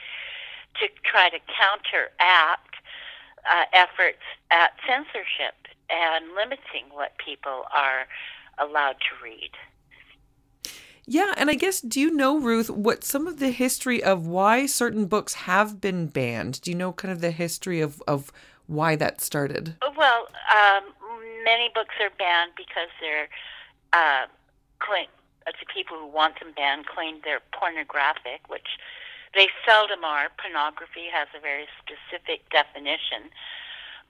to 0.80 0.88
try 1.04 1.28
to 1.30 1.38
counteract 1.46 2.74
uh, 3.48 3.64
efforts 3.72 4.22
at 4.50 4.72
censorship 4.88 5.54
and 5.90 6.34
limiting 6.34 6.90
what 6.90 7.12
people 7.24 7.64
are 7.72 8.06
allowed 8.58 8.96
to 8.98 9.22
read. 9.22 9.50
Yeah, 11.06 11.34
and 11.36 11.50
I 11.50 11.54
guess 11.54 11.80
do 11.80 12.00
you 12.00 12.10
know 12.10 12.40
Ruth 12.40 12.70
what 12.70 13.04
some 13.04 13.26
of 13.26 13.38
the 13.38 13.50
history 13.50 14.02
of 14.02 14.26
why 14.26 14.64
certain 14.66 15.04
books 15.04 15.34
have 15.34 15.80
been 15.80 16.06
banned? 16.06 16.62
Do 16.62 16.70
you 16.70 16.76
know 16.76 16.92
kind 16.92 17.12
of 17.12 17.20
the 17.20 17.30
history 17.30 17.80
of 17.80 18.02
of 18.08 18.32
why 18.66 18.96
that 18.96 19.20
started? 19.20 19.76
Well, 19.96 20.28
um, 20.52 20.84
many 21.44 21.70
books 21.74 21.94
are 22.00 22.10
banned 22.18 22.52
because 22.56 22.88
they're 23.00 23.28
uh, 23.92 24.26
claim 24.80 25.06
uh, 25.46 25.52
the 25.60 25.66
people 25.72 25.96
who 25.98 26.06
want 26.06 26.40
them 26.40 26.52
banned 26.56 26.86
claim 26.86 27.20
they're 27.22 27.44
pornographic, 27.52 28.48
which 28.48 28.80
they 29.34 29.48
seldom 29.66 30.04
are. 30.04 30.28
Pornography 30.40 31.06
has 31.12 31.28
a 31.36 31.40
very 31.40 31.66
specific 31.78 32.48
definition, 32.50 33.28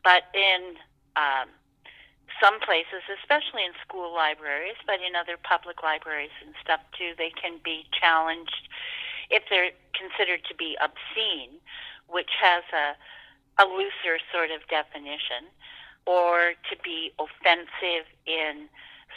but 0.03 0.31
in 0.35 0.79
um, 1.17 1.51
some 2.41 2.61
places, 2.61 3.03
especially 3.21 3.65
in 3.65 3.73
school 3.83 4.15
libraries, 4.15 4.79
but 4.87 5.03
in 5.03 5.15
other 5.15 5.37
public 5.37 5.83
libraries 5.83 6.35
and 6.45 6.55
stuff 6.63 6.81
too, 6.97 7.13
they 7.19 7.31
can 7.31 7.59
be 7.65 7.87
challenged 7.91 8.69
if 9.31 9.43
they're 9.51 9.73
considered 9.95 10.45
to 10.47 10.55
be 10.55 10.77
obscene, 10.83 11.59
which 12.07 12.31
has 12.41 12.63
a, 12.73 12.95
a 13.59 13.65
looser 13.65 14.19
sort 14.33 14.51
of 14.51 14.67
definition, 14.69 15.47
or 16.07 16.55
to 16.71 16.75
be 16.83 17.13
offensive 17.19 18.07
in 18.27 18.69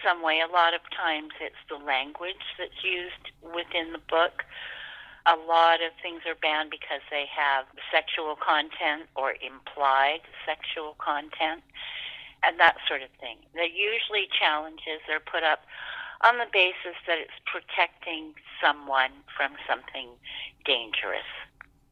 some 0.04 0.22
way. 0.22 0.42
A 0.42 0.52
lot 0.52 0.74
of 0.74 0.82
times 0.96 1.32
it's 1.42 1.60
the 1.70 1.78
language 1.78 2.44
that's 2.58 2.84
used 2.84 3.34
within 3.42 3.92
the 3.92 4.04
book. 4.10 4.46
A 5.26 5.36
lot 5.36 5.84
of 5.84 5.92
things 6.02 6.22
are 6.26 6.40
banned 6.40 6.72
because 6.72 7.04
they 7.12 7.26
have 7.28 7.66
sexual 7.92 8.38
content 8.40 9.10
or 9.16 9.36
implied 9.44 10.24
sexual 10.46 10.96
content 11.00 11.64
and 12.44 12.60
that 12.60 12.78
sort 12.88 13.02
of 13.02 13.10
thing. 13.20 13.38
They're 13.54 13.68
usually 13.68 14.30
challenges 14.32 15.04
are 15.10 15.20
put 15.20 15.44
up 15.44 15.66
on 16.22 16.38
the 16.38 16.48
basis 16.52 16.96
that 17.06 17.18
it's 17.20 17.36
protecting 17.46 18.34
someone 18.62 19.12
from 19.36 19.54
something 19.68 20.10
dangerous. 20.66 21.28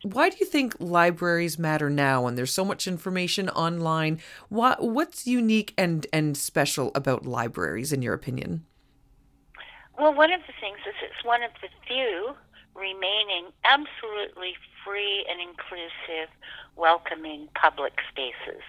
Why 0.06 0.30
do 0.30 0.38
you 0.40 0.46
think 0.46 0.76
libraries 0.78 1.58
matter 1.58 1.90
now 1.90 2.22
when 2.22 2.36
there's 2.36 2.54
so 2.54 2.64
much 2.64 2.88
information 2.88 3.50
online? 3.50 4.20
What 4.50 4.84
what's 4.84 5.26
unique 5.26 5.74
and 5.80 6.06
and 6.14 6.38
special 6.38 6.92
about 6.94 7.26
libraries 7.26 7.92
in 7.92 8.04
your 8.04 8.14
opinion? 8.14 8.68
Well, 9.98 10.14
one 10.14 10.32
of 10.32 10.42
the 10.46 10.54
things 10.62 10.78
is 10.88 10.94
it's 11.02 11.26
one 11.26 11.42
of 11.42 11.50
the 11.60 11.70
few 11.88 12.36
remaining 12.76 13.50
absolutely 13.66 14.54
free 14.86 15.26
and 15.28 15.42
inclusive, 15.42 16.30
welcoming 16.76 17.50
public 17.56 17.94
spaces. 18.12 18.62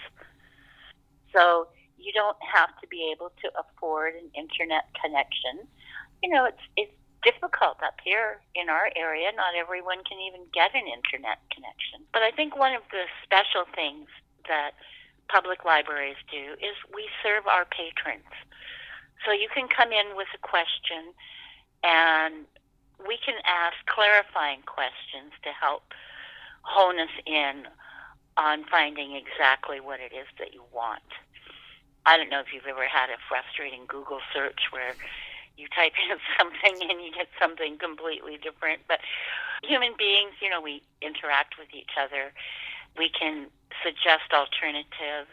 So 1.35 1.69
you 1.99 2.14
don't 2.14 2.38
have 2.40 2.71
to 2.81 2.87
be 2.88 3.12
able 3.14 3.33
to 3.43 3.50
afford 3.61 4.14
an 4.14 4.31
internet 4.33 4.88
connection. 5.05 5.69
You 6.23 6.31
know, 6.31 6.47
it's 6.47 6.64
it's 6.78 6.97
difficult 7.26 7.83
up 7.83 7.99
here 8.06 8.38
in 8.54 8.71
our 8.71 8.95
area. 8.95 9.35
Not 9.35 9.59
everyone 9.59 10.06
can 10.06 10.23
even 10.23 10.47
get 10.54 10.71
an 10.78 10.87
internet 10.87 11.42
connection. 11.50 12.06
But 12.14 12.23
I 12.23 12.30
think 12.30 12.54
one 12.54 12.73
of 12.78 12.87
the 12.95 13.11
special 13.26 13.66
things 13.75 14.06
that 14.47 14.78
public 15.26 15.66
libraries 15.66 16.23
do 16.30 16.54
is 16.62 16.78
we 16.95 17.11
serve 17.26 17.50
our 17.50 17.66
patrons. 17.66 18.30
So 19.26 19.35
you 19.35 19.50
can 19.50 19.66
come 19.66 19.90
in 19.90 20.14
with 20.14 20.30
a 20.38 20.38
question 20.38 21.11
and 21.83 22.47
we 23.02 23.18
can 23.18 23.35
ask 23.42 23.75
clarifying 23.90 24.62
questions 24.62 25.35
to 25.42 25.50
help 25.50 25.90
hone 26.62 27.02
us 27.02 27.12
in 27.26 27.66
on 28.38 28.62
finding 28.71 29.18
exactly 29.18 29.80
what 29.80 29.99
it 29.99 30.14
is 30.14 30.30
that 30.38 30.54
you 30.54 30.62
want. 30.71 31.11
I 32.06 32.16
don't 32.16 32.30
know 32.30 32.38
if 32.38 32.54
you've 32.54 32.71
ever 32.71 32.87
had 32.87 33.11
a 33.11 33.18
frustrating 33.26 33.83
Google 33.88 34.21
search 34.33 34.71
where 34.71 34.95
you 35.56 35.68
type 35.75 35.92
in 36.10 36.16
something 36.38 36.90
and 36.90 37.00
you 37.02 37.12
get 37.12 37.28
something 37.40 37.78
completely 37.78 38.38
different. 38.42 38.80
But 38.88 39.00
human 39.62 39.92
beings, 39.98 40.32
you 40.40 40.50
know, 40.50 40.60
we 40.60 40.82
interact 41.02 41.58
with 41.58 41.68
each 41.72 41.96
other. 42.00 42.32
We 42.98 43.08
can 43.08 43.48
suggest 43.82 44.32
alternatives. 44.32 45.32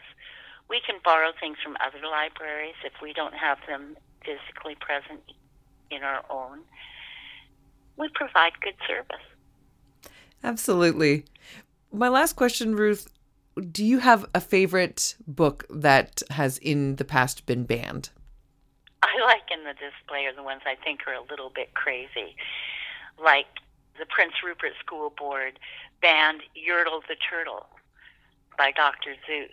We 0.68 0.80
can 0.80 0.96
borrow 1.04 1.32
things 1.38 1.58
from 1.62 1.76
other 1.84 2.04
libraries 2.06 2.76
if 2.84 2.92
we 3.02 3.12
don't 3.12 3.34
have 3.34 3.58
them 3.68 3.96
physically 4.24 4.76
present 4.80 5.20
in 5.90 6.02
our 6.02 6.24
own. 6.30 6.60
We 7.96 8.08
provide 8.08 8.52
good 8.60 8.76
service. 8.88 9.24
Absolutely. 10.42 11.24
My 11.92 12.08
last 12.08 12.34
question, 12.34 12.74
Ruth 12.74 13.08
do 13.70 13.84
you 13.84 14.00
have 14.00 14.26
a 14.34 14.40
favorite 14.40 15.14
book 15.26 15.64
that 15.70 16.22
has 16.30 16.58
in 16.58 16.96
the 16.96 17.04
past 17.04 17.46
been 17.46 17.64
banned? 17.64 18.10
Like 19.24 19.48
in 19.50 19.64
the 19.64 19.72
display 19.72 20.26
are 20.26 20.34
the 20.34 20.42
ones 20.42 20.60
I 20.66 20.76
think 20.76 21.00
are 21.06 21.14
a 21.14 21.24
little 21.30 21.48
bit 21.48 21.72
crazy. 21.72 22.36
Like 23.16 23.46
the 23.98 24.04
Prince 24.04 24.34
Rupert 24.44 24.72
School 24.84 25.10
Board 25.16 25.58
banned 26.02 26.42
Yertle 26.52 27.00
the 27.08 27.16
Turtle 27.16 27.66
by 28.58 28.70
Dr. 28.70 29.16
Seuss. 29.26 29.48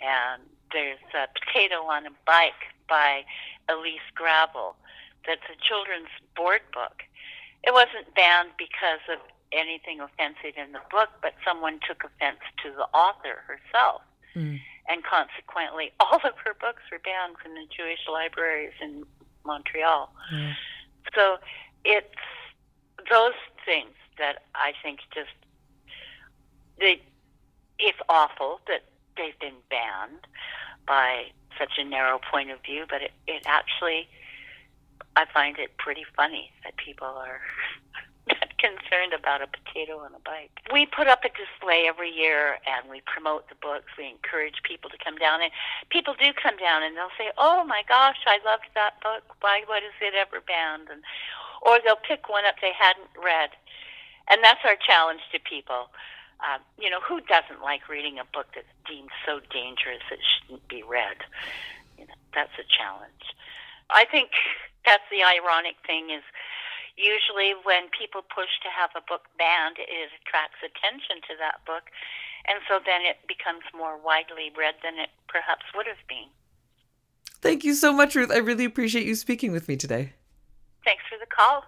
And 0.00 0.42
there's 0.72 1.02
a 1.12 1.26
Potato 1.34 1.82
on 1.90 2.06
a 2.06 2.14
Bike 2.24 2.70
by 2.88 3.24
Elise 3.68 4.06
Gravel 4.14 4.76
that's 5.26 5.44
a 5.50 5.58
children's 5.60 6.12
board 6.36 6.60
book. 6.72 7.02
It 7.64 7.72
wasn't 7.72 8.14
banned 8.14 8.50
because 8.58 9.02
of 9.10 9.18
anything 9.50 10.00
offensive 10.00 10.54
in 10.56 10.72
the 10.72 10.84
book, 10.90 11.08
but 11.22 11.34
someone 11.44 11.80
took 11.86 12.04
offense 12.04 12.40
to 12.62 12.70
the 12.70 12.86
author 12.96 13.42
herself. 13.48 14.02
Mm. 14.34 14.60
And 14.88 15.02
consequently, 15.04 15.92
all 16.00 16.16
of 16.16 16.36
her 16.44 16.54
books 16.60 16.82
were 16.90 16.98
banned 16.98 17.36
from 17.42 17.54
the 17.54 17.66
Jewish 17.74 18.00
libraries 18.10 18.72
in 18.82 19.04
Montreal. 19.44 20.12
Mm. 20.32 20.52
So 21.14 21.36
it's 21.84 22.08
those 23.10 23.34
things 23.64 23.94
that 24.18 24.44
I 24.54 24.72
think 24.82 25.00
just 25.14 25.30
they 26.78 27.00
it's 27.78 27.98
awful 28.08 28.60
that 28.68 28.84
they've 29.16 29.38
been 29.38 29.56
banned 29.68 30.26
by 30.86 31.26
such 31.58 31.72
a 31.78 31.84
narrow 31.84 32.20
point 32.30 32.50
of 32.50 32.62
view, 32.62 32.84
but 32.88 33.02
it, 33.02 33.12
it 33.26 33.42
actually 33.46 34.08
I 35.16 35.24
find 35.32 35.58
it 35.58 35.76
pretty 35.76 36.04
funny 36.16 36.50
that 36.64 36.76
people 36.76 37.06
are 37.06 37.40
concerned 38.64 39.12
about 39.12 39.44
a 39.44 39.48
potato 39.52 40.00
on 40.00 40.16
a 40.16 40.22
bike. 40.24 40.48
We 40.72 40.88
put 40.88 41.04
up 41.04 41.20
a 41.20 41.28
display 41.28 41.84
every 41.84 42.08
year 42.08 42.56
and 42.64 42.88
we 42.88 43.04
promote 43.04 43.52
the 43.52 43.60
books. 43.60 43.92
We 44.00 44.08
encourage 44.08 44.64
people 44.64 44.88
to 44.88 44.96
come 44.96 45.20
down 45.20 45.44
and 45.44 45.52
people 45.92 46.16
do 46.16 46.32
come 46.32 46.56
down 46.56 46.80
and 46.80 46.96
they'll 46.96 47.12
say, 47.20 47.28
"Oh 47.36 47.64
my 47.68 47.84
gosh, 47.84 48.24
I 48.24 48.40
loved 48.40 48.72
that 48.72 48.96
book. 49.04 49.36
Why 49.44 49.68
was 49.68 49.92
it 50.00 50.16
ever 50.16 50.40
banned?" 50.40 50.88
And 50.88 51.04
or 51.60 51.76
they'll 51.84 52.00
pick 52.00 52.28
one 52.32 52.48
up 52.48 52.56
they 52.60 52.72
hadn't 52.72 53.12
read. 53.20 53.50
And 54.28 54.42
that's 54.42 54.64
our 54.64 54.76
challenge 54.80 55.20
to 55.32 55.38
people. 55.38 55.92
Um, 56.40 56.60
you 56.78 56.88
know, 56.88 57.00
who 57.00 57.20
doesn't 57.20 57.60
like 57.60 57.88
reading 57.88 58.18
a 58.18 58.24
book 58.24 58.48
that's 58.54 58.72
deemed 58.88 59.12
so 59.24 59.40
dangerous 59.52 60.02
it 60.10 60.20
shouldn't 60.24 60.66
be 60.68 60.82
read? 60.82 61.20
You 61.98 62.06
know, 62.06 62.16
that's 62.32 62.56
a 62.56 62.64
challenge. 62.64 63.36
I 63.90 64.04
think 64.04 64.30
that's 64.84 65.04
the 65.10 65.24
ironic 65.24 65.76
thing 65.86 66.10
is 66.10 66.22
usually 66.96 67.54
when 67.64 67.90
people 67.90 68.22
push 68.22 68.50
to 68.62 68.70
have 68.70 68.90
a 68.94 69.04
book 69.06 69.26
banned, 69.38 69.78
it 69.78 70.10
attracts 70.22 70.62
attention 70.62 71.22
to 71.28 71.34
that 71.38 71.64
book, 71.66 71.90
and 72.46 72.60
so 72.68 72.78
then 72.84 73.02
it 73.02 73.22
becomes 73.26 73.64
more 73.76 73.98
widely 73.98 74.52
read 74.56 74.74
than 74.82 74.98
it 74.98 75.10
perhaps 75.28 75.64
would 75.74 75.86
have 75.86 76.02
been. 76.08 76.30
Thank 77.40 77.64
you 77.64 77.74
so 77.74 77.92
much, 77.92 78.14
Ruth. 78.14 78.30
I 78.30 78.38
really 78.38 78.64
appreciate 78.64 79.06
you 79.06 79.14
speaking 79.14 79.52
with 79.52 79.68
me 79.68 79.76
today. 79.76 80.14
Thanks 80.84 81.04
for 81.08 81.18
the 81.18 81.26
call. 81.26 81.64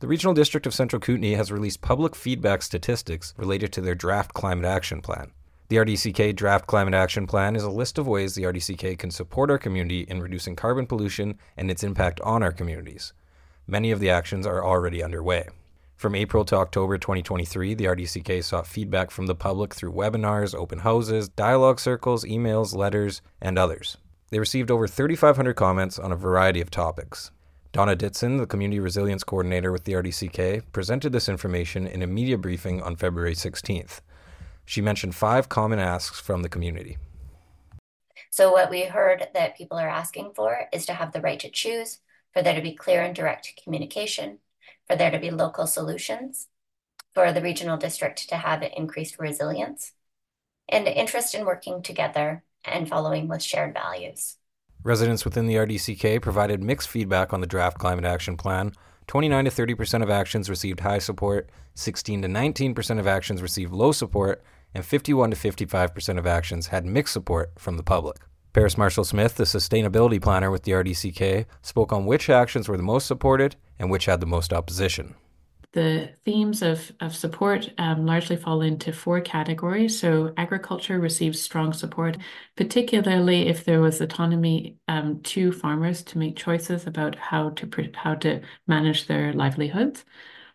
The 0.00 0.08
Regional 0.08 0.34
District 0.34 0.66
of 0.66 0.74
Central 0.74 1.00
Kootenay 1.00 1.34
has 1.34 1.52
released 1.52 1.82
public 1.82 2.16
feedback 2.16 2.62
statistics 2.62 3.34
related 3.36 3.72
to 3.74 3.80
their 3.80 3.94
draft 3.94 4.32
climate 4.32 4.64
action 4.64 5.02
plan. 5.02 5.32
The 5.68 5.76
RDCK 5.76 6.34
Draft 6.34 6.66
Climate 6.66 6.94
Action 6.94 7.28
Plan 7.28 7.54
is 7.54 7.62
a 7.62 7.70
list 7.70 7.96
of 7.96 8.08
ways 8.08 8.34
the 8.34 8.42
RDCK 8.42 8.98
can 8.98 9.12
support 9.12 9.52
our 9.52 9.58
community 9.58 10.00
in 10.00 10.20
reducing 10.20 10.56
carbon 10.56 10.84
pollution 10.84 11.38
and 11.56 11.70
its 11.70 11.84
impact 11.84 12.20
on 12.22 12.42
our 12.42 12.50
communities. 12.50 13.12
Many 13.70 13.92
of 13.92 14.00
the 14.00 14.10
actions 14.10 14.48
are 14.48 14.64
already 14.64 15.00
underway. 15.00 15.46
From 15.94 16.16
April 16.16 16.44
to 16.46 16.56
October 16.56 16.98
2023, 16.98 17.74
the 17.74 17.84
RDCK 17.84 18.42
sought 18.42 18.66
feedback 18.66 19.12
from 19.12 19.28
the 19.28 19.34
public 19.36 19.76
through 19.76 19.92
webinars, 19.92 20.56
open 20.56 20.80
houses, 20.80 21.28
dialogue 21.28 21.78
circles, 21.78 22.24
emails, 22.24 22.74
letters, 22.74 23.22
and 23.40 23.56
others. 23.56 23.96
They 24.30 24.40
received 24.40 24.72
over 24.72 24.88
3,500 24.88 25.54
comments 25.54 26.00
on 26.00 26.10
a 26.10 26.16
variety 26.16 26.60
of 26.60 26.72
topics. 26.72 27.30
Donna 27.70 27.94
Ditson, 27.94 28.38
the 28.38 28.46
Community 28.48 28.80
Resilience 28.80 29.22
Coordinator 29.22 29.70
with 29.70 29.84
the 29.84 29.92
RDCK, 29.92 30.62
presented 30.72 31.12
this 31.12 31.28
information 31.28 31.86
in 31.86 32.02
a 32.02 32.08
media 32.08 32.36
briefing 32.36 32.82
on 32.82 32.96
February 32.96 33.36
16th. 33.36 34.00
She 34.64 34.80
mentioned 34.80 35.14
five 35.14 35.48
common 35.48 35.78
asks 35.78 36.18
from 36.18 36.42
the 36.42 36.48
community. 36.48 36.98
So, 38.30 38.50
what 38.50 38.68
we 38.68 38.86
heard 38.86 39.28
that 39.32 39.56
people 39.56 39.78
are 39.78 39.88
asking 39.88 40.32
for 40.34 40.66
is 40.72 40.86
to 40.86 40.94
have 40.94 41.12
the 41.12 41.20
right 41.20 41.38
to 41.38 41.48
choose, 41.48 42.00
for 42.32 42.42
there 42.42 42.54
to 42.54 42.62
be 42.62 42.74
clear 42.74 43.02
and 43.02 43.14
direct 43.14 43.60
communication, 43.62 44.38
for 44.86 44.96
there 44.96 45.10
to 45.10 45.18
be 45.18 45.30
local 45.30 45.66
solutions, 45.66 46.48
for 47.12 47.32
the 47.32 47.42
regional 47.42 47.76
district 47.76 48.28
to 48.28 48.36
have 48.36 48.62
increased 48.62 49.18
resilience, 49.18 49.92
and 50.68 50.86
interest 50.86 51.34
in 51.34 51.44
working 51.44 51.82
together 51.82 52.44
and 52.64 52.88
following 52.88 53.28
with 53.28 53.42
shared 53.42 53.74
values. 53.74 54.36
Residents 54.82 55.24
within 55.24 55.46
the 55.46 55.56
RDCK 55.56 56.22
provided 56.22 56.62
mixed 56.62 56.88
feedback 56.88 57.32
on 57.32 57.40
the 57.40 57.46
draft 57.46 57.78
climate 57.78 58.04
action 58.04 58.36
plan. 58.36 58.72
29 59.08 59.44
to 59.44 59.50
30% 59.50 60.02
of 60.02 60.10
actions 60.10 60.48
received 60.48 60.80
high 60.80 60.98
support, 60.98 61.50
16 61.74 62.22
to 62.22 62.28
19% 62.28 62.98
of 62.98 63.06
actions 63.06 63.42
received 63.42 63.72
low 63.72 63.92
support, 63.92 64.42
and 64.74 64.84
51 64.84 65.32
to 65.32 65.36
55% 65.36 66.18
of 66.18 66.26
actions 66.26 66.68
had 66.68 66.86
mixed 66.86 67.12
support 67.12 67.52
from 67.58 67.76
the 67.76 67.82
public. 67.82 68.18
Paris 68.52 68.76
Marshall 68.76 69.04
Smith, 69.04 69.36
the 69.36 69.44
sustainability 69.44 70.20
planner 70.20 70.50
with 70.50 70.64
the 70.64 70.72
RDCK, 70.72 71.46
spoke 71.62 71.92
on 71.92 72.06
which 72.06 72.28
actions 72.28 72.68
were 72.68 72.76
the 72.76 72.82
most 72.82 73.06
supported 73.06 73.56
and 73.78 73.90
which 73.90 74.06
had 74.06 74.20
the 74.20 74.26
most 74.26 74.52
opposition. 74.52 75.14
The 75.72 76.10
themes 76.24 76.62
of, 76.62 76.90
of 76.98 77.14
support 77.14 77.70
um, 77.78 78.04
largely 78.04 78.34
fall 78.34 78.60
into 78.60 78.92
four 78.92 79.20
categories. 79.20 79.96
So, 79.96 80.34
agriculture 80.36 80.98
receives 80.98 81.40
strong 81.40 81.72
support, 81.72 82.16
particularly 82.56 83.46
if 83.46 83.64
there 83.64 83.80
was 83.80 84.00
autonomy 84.00 84.78
um, 84.88 85.20
to 85.20 85.52
farmers 85.52 86.02
to 86.04 86.18
make 86.18 86.34
choices 86.34 86.88
about 86.88 87.14
how 87.14 87.50
to 87.50 87.90
how 87.94 88.16
to 88.16 88.40
manage 88.66 89.06
their 89.06 89.32
livelihoods. 89.32 90.04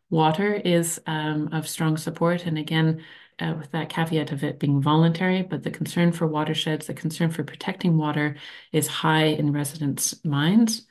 Water 0.10 0.54
is 0.54 1.00
um, 1.08 1.48
of 1.54 1.66
strong 1.66 1.96
support, 1.96 2.46
and 2.46 2.58
again, 2.58 3.02
uh, 3.40 3.54
with 3.58 3.72
that 3.72 3.90
caveat 3.90 4.32
of 4.32 4.44
it 4.44 4.60
being 4.60 4.82
voluntary, 4.82 5.42
but 5.42 5.64
the 5.64 5.72
concern 5.72 6.12
for 6.12 6.28
watersheds, 6.28 6.88
the 6.88 6.94
concern 6.94 7.30
for 7.30 7.44
protecting 7.44 7.98
water 7.98 8.36
is 8.72 8.88
high 8.88 9.26
in 9.26 9.52
residents' 9.52 10.24
minds. 10.24 10.86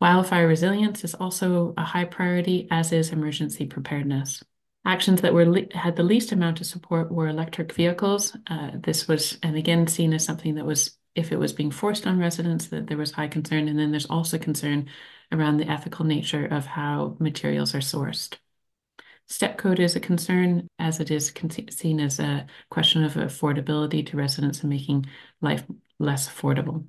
Wildfire 0.00 0.46
resilience 0.46 1.02
is 1.02 1.14
also 1.14 1.74
a 1.76 1.82
high 1.82 2.04
priority, 2.04 2.68
as 2.70 2.92
is 2.92 3.10
emergency 3.10 3.66
preparedness. 3.66 4.42
Actions 4.84 5.20
that 5.22 5.34
were 5.34 5.66
had 5.74 5.96
the 5.96 6.02
least 6.04 6.30
amount 6.32 6.60
of 6.60 6.66
support 6.66 7.10
were 7.10 7.28
electric 7.28 7.72
vehicles. 7.72 8.36
Uh, 8.46 8.70
this 8.74 9.08
was, 9.08 9.38
and 9.42 9.56
again, 9.56 9.86
seen 9.88 10.12
as 10.14 10.24
something 10.24 10.54
that 10.54 10.64
was, 10.64 10.96
if 11.14 11.32
it 11.32 11.38
was 11.38 11.52
being 11.52 11.72
forced 11.72 12.06
on 12.06 12.18
residents, 12.18 12.68
that 12.68 12.86
there 12.86 12.96
was 12.96 13.10
high 13.12 13.28
concern. 13.28 13.68
And 13.68 13.78
then 13.78 13.90
there's 13.90 14.06
also 14.06 14.38
concern 14.38 14.88
around 15.32 15.56
the 15.56 15.68
ethical 15.68 16.04
nature 16.04 16.46
of 16.46 16.64
how 16.64 17.16
materials 17.18 17.74
are 17.74 17.80
sourced. 17.80 18.36
Step 19.28 19.58
code 19.58 19.78
is 19.78 19.94
a 19.94 20.00
concern 20.00 20.68
as 20.78 21.00
it 21.00 21.10
is 21.10 21.32
seen 21.70 22.00
as 22.00 22.18
a 22.18 22.46
question 22.70 23.04
of 23.04 23.14
affordability 23.14 24.06
to 24.06 24.16
residents 24.16 24.60
and 24.60 24.70
making 24.70 25.06
life 25.40 25.64
less 25.98 26.28
affordable. 26.28 26.86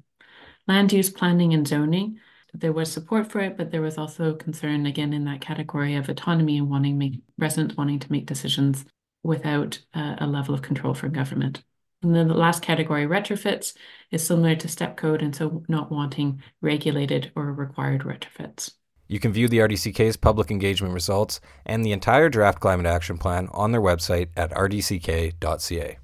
Land 0.67 0.93
use 0.93 1.09
planning 1.09 1.53
and 1.53 1.67
zoning, 1.67 2.19
there 2.53 2.73
was 2.73 2.91
support 2.91 3.31
for 3.31 3.39
it, 3.41 3.57
but 3.57 3.71
there 3.71 3.81
was 3.81 3.97
also 3.97 4.33
concern 4.33 4.85
again 4.85 5.13
in 5.13 5.25
that 5.25 5.41
category 5.41 5.95
of 5.95 6.09
autonomy 6.09 6.57
and 6.57 6.69
wanting 6.69 6.97
make, 6.97 7.21
residents 7.37 7.75
wanting 7.75 7.99
to 7.99 8.11
make 8.11 8.25
decisions 8.25 8.85
without 9.23 9.79
uh, 9.93 10.15
a 10.19 10.27
level 10.27 10.55
of 10.55 10.61
control 10.61 10.93
from 10.93 11.11
government. 11.11 11.63
And 12.01 12.15
then 12.15 12.27
the 12.27 12.33
last 12.33 12.63
category, 12.63 13.05
retrofits, 13.05 13.73
is 14.09 14.25
similar 14.25 14.55
to 14.55 14.67
step 14.67 14.95
code 14.95 15.21
and 15.21 15.35
so 15.35 15.63
not 15.67 15.91
wanting 15.91 16.41
regulated 16.61 17.31
or 17.35 17.51
required 17.51 18.01
retrofits. 18.01 18.71
You 19.11 19.19
can 19.19 19.33
view 19.33 19.47
the 19.47 19.57
RDCK's 19.57 20.17
public 20.17 20.51
engagement 20.51 20.93
results 20.93 21.41
and 21.65 21.83
the 21.83 21.91
entire 21.91 22.29
draft 22.29 22.59
climate 22.59 22.85
action 22.85 23.17
plan 23.17 23.49
on 23.51 23.71
their 23.71 23.81
website 23.81 24.29
at 24.37 24.51
rdck.ca. 24.51 25.97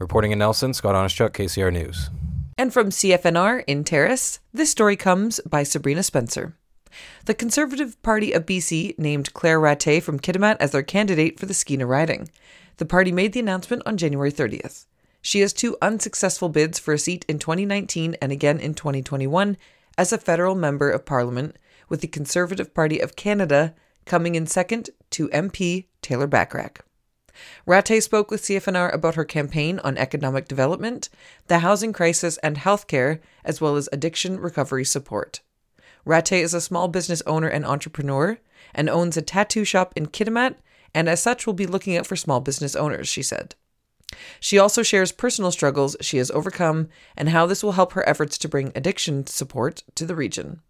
Reporting 0.00 0.32
in 0.32 0.40
Nelson, 0.40 0.74
Scott 0.74 0.96
Onischuk, 0.96 1.30
KCR 1.30 1.72
News. 1.72 2.10
And 2.58 2.72
from 2.72 2.88
CFNR 2.88 3.62
in 3.68 3.84
Terrace, 3.84 4.40
this 4.52 4.72
story 4.72 4.96
comes 4.96 5.38
by 5.48 5.62
Sabrina 5.62 6.02
Spencer. 6.02 6.56
The 7.26 7.34
Conservative 7.34 8.02
Party 8.02 8.32
of 8.32 8.44
BC 8.44 8.98
named 8.98 9.32
Claire 9.34 9.60
Rattée 9.60 10.02
from 10.02 10.18
Kitimat 10.18 10.56
as 10.58 10.72
their 10.72 10.82
candidate 10.82 11.38
for 11.38 11.46
the 11.46 11.54
Skeena 11.54 11.86
riding. 11.86 12.28
The 12.78 12.84
party 12.84 13.12
made 13.12 13.34
the 13.34 13.40
announcement 13.40 13.84
on 13.86 13.96
January 13.96 14.32
30th. 14.32 14.86
She 15.20 15.38
has 15.42 15.52
two 15.52 15.76
unsuccessful 15.80 16.48
bids 16.48 16.80
for 16.80 16.92
a 16.92 16.98
seat 16.98 17.24
in 17.28 17.38
2019 17.38 18.16
and 18.20 18.32
again 18.32 18.58
in 18.58 18.74
2021 18.74 19.56
as 19.96 20.12
a 20.12 20.18
federal 20.18 20.56
member 20.56 20.90
of 20.90 21.04
parliament, 21.04 21.56
with 21.92 22.00
the 22.00 22.08
Conservative 22.08 22.72
Party 22.72 23.00
of 23.00 23.16
Canada 23.16 23.74
coming 24.06 24.34
in 24.34 24.46
second 24.46 24.88
to 25.10 25.28
MP 25.28 25.88
Taylor 26.00 26.26
Bachrach. 26.26 26.80
Rattée 27.68 28.02
spoke 28.02 28.30
with 28.30 28.42
CFNR 28.42 28.94
about 28.94 29.14
her 29.14 29.26
campaign 29.26 29.78
on 29.80 29.98
economic 29.98 30.48
development, 30.48 31.10
the 31.48 31.58
housing 31.58 31.92
crisis, 31.92 32.38
and 32.38 32.56
healthcare, 32.56 33.20
as 33.44 33.60
well 33.60 33.76
as 33.76 33.90
addiction 33.92 34.40
recovery 34.40 34.86
support. 34.86 35.42
Rattée 36.06 36.42
is 36.42 36.54
a 36.54 36.62
small 36.62 36.88
business 36.88 37.22
owner 37.26 37.48
and 37.48 37.66
entrepreneur 37.66 38.38
and 38.74 38.88
owns 38.88 39.18
a 39.18 39.22
tattoo 39.22 39.66
shop 39.66 39.92
in 39.94 40.06
Kitimat, 40.06 40.54
and 40.94 41.10
as 41.10 41.20
such 41.20 41.46
will 41.46 41.52
be 41.52 41.66
looking 41.66 41.98
out 41.98 42.06
for 42.06 42.16
small 42.16 42.40
business 42.40 42.74
owners, 42.74 43.06
she 43.06 43.22
said. 43.22 43.54
She 44.40 44.58
also 44.58 44.82
shares 44.82 45.12
personal 45.12 45.52
struggles 45.52 45.94
she 46.00 46.16
has 46.16 46.30
overcome 46.30 46.88
and 47.18 47.28
how 47.28 47.44
this 47.44 47.62
will 47.62 47.72
help 47.72 47.92
her 47.92 48.08
efforts 48.08 48.38
to 48.38 48.48
bring 48.48 48.72
addiction 48.74 49.26
support 49.26 49.82
to 49.94 50.06
the 50.06 50.16
region. 50.16 50.62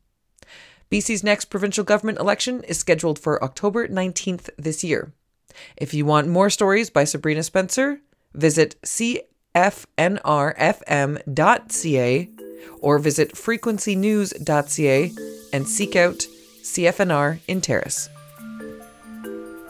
BC's 0.92 1.24
next 1.24 1.46
provincial 1.46 1.84
government 1.84 2.18
election 2.18 2.62
is 2.64 2.78
scheduled 2.78 3.18
for 3.18 3.42
October 3.42 3.88
19th 3.88 4.50
this 4.58 4.84
year. 4.84 5.14
If 5.74 5.94
you 5.94 6.04
want 6.04 6.28
more 6.28 6.50
stories 6.50 6.90
by 6.90 7.04
Sabrina 7.04 7.42
Spencer, 7.42 8.00
visit 8.34 8.76
cfnrfm.ca 8.82 9.24
or 12.80 12.98
visit 12.98 13.32
frequencynews.ca 13.32 15.12
and 15.54 15.66
seek 15.66 15.96
out 15.96 16.26
CFNR 16.62 17.38
in 17.48 17.62
Terrace. 17.62 18.10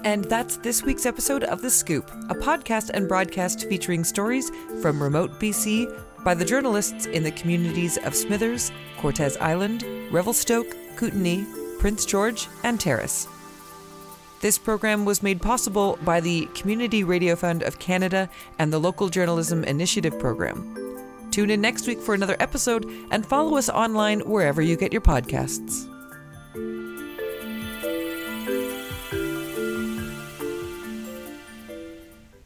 And 0.04 0.24
that's 0.24 0.56
this 0.56 0.82
week's 0.82 1.06
episode 1.06 1.44
of 1.44 1.62
The 1.62 1.70
Scoop, 1.70 2.11
a 2.30 2.35
podcast 2.35 2.90
and 2.92 3.06
broadcast 3.06 3.68
featuring 3.68 4.02
stories 4.02 4.50
from 4.80 5.00
remote 5.00 5.38
BC 5.38 5.87
by 6.24 6.35
the 6.35 6.44
journalists 6.44 7.06
in 7.06 7.22
the 7.22 7.30
communities 7.32 7.98
of 7.98 8.14
Smithers, 8.14 8.70
Cortes 8.98 9.37
Island, 9.40 9.85
Revelstoke, 10.11 10.76
Kootenay, 10.96 11.44
Prince 11.78 12.04
George, 12.04 12.48
and 12.64 12.78
Terrace. 12.78 13.26
This 14.40 14.58
program 14.58 15.04
was 15.04 15.22
made 15.22 15.40
possible 15.40 15.98
by 16.02 16.20
the 16.20 16.46
Community 16.54 17.04
Radio 17.04 17.37
Fund 17.37 17.62
of 17.62 17.78
Canada 17.78 18.28
and 18.58 18.72
the 18.72 18.80
Local 18.80 19.08
Journalism 19.08 19.62
Initiative 19.64 20.18
program. 20.18 20.76
Tune 21.30 21.50
in 21.50 21.61
next 21.61 21.87
week 21.87 22.00
for 22.00 22.14
another 22.14 22.37
episode 22.40 22.85
and 23.11 23.24
follow 23.24 23.56
us 23.56 23.68
online 23.68 24.20
wherever 24.20 24.61
you 24.61 24.76
get 24.76 24.92
your 24.92 25.00
podcasts. 25.00 25.91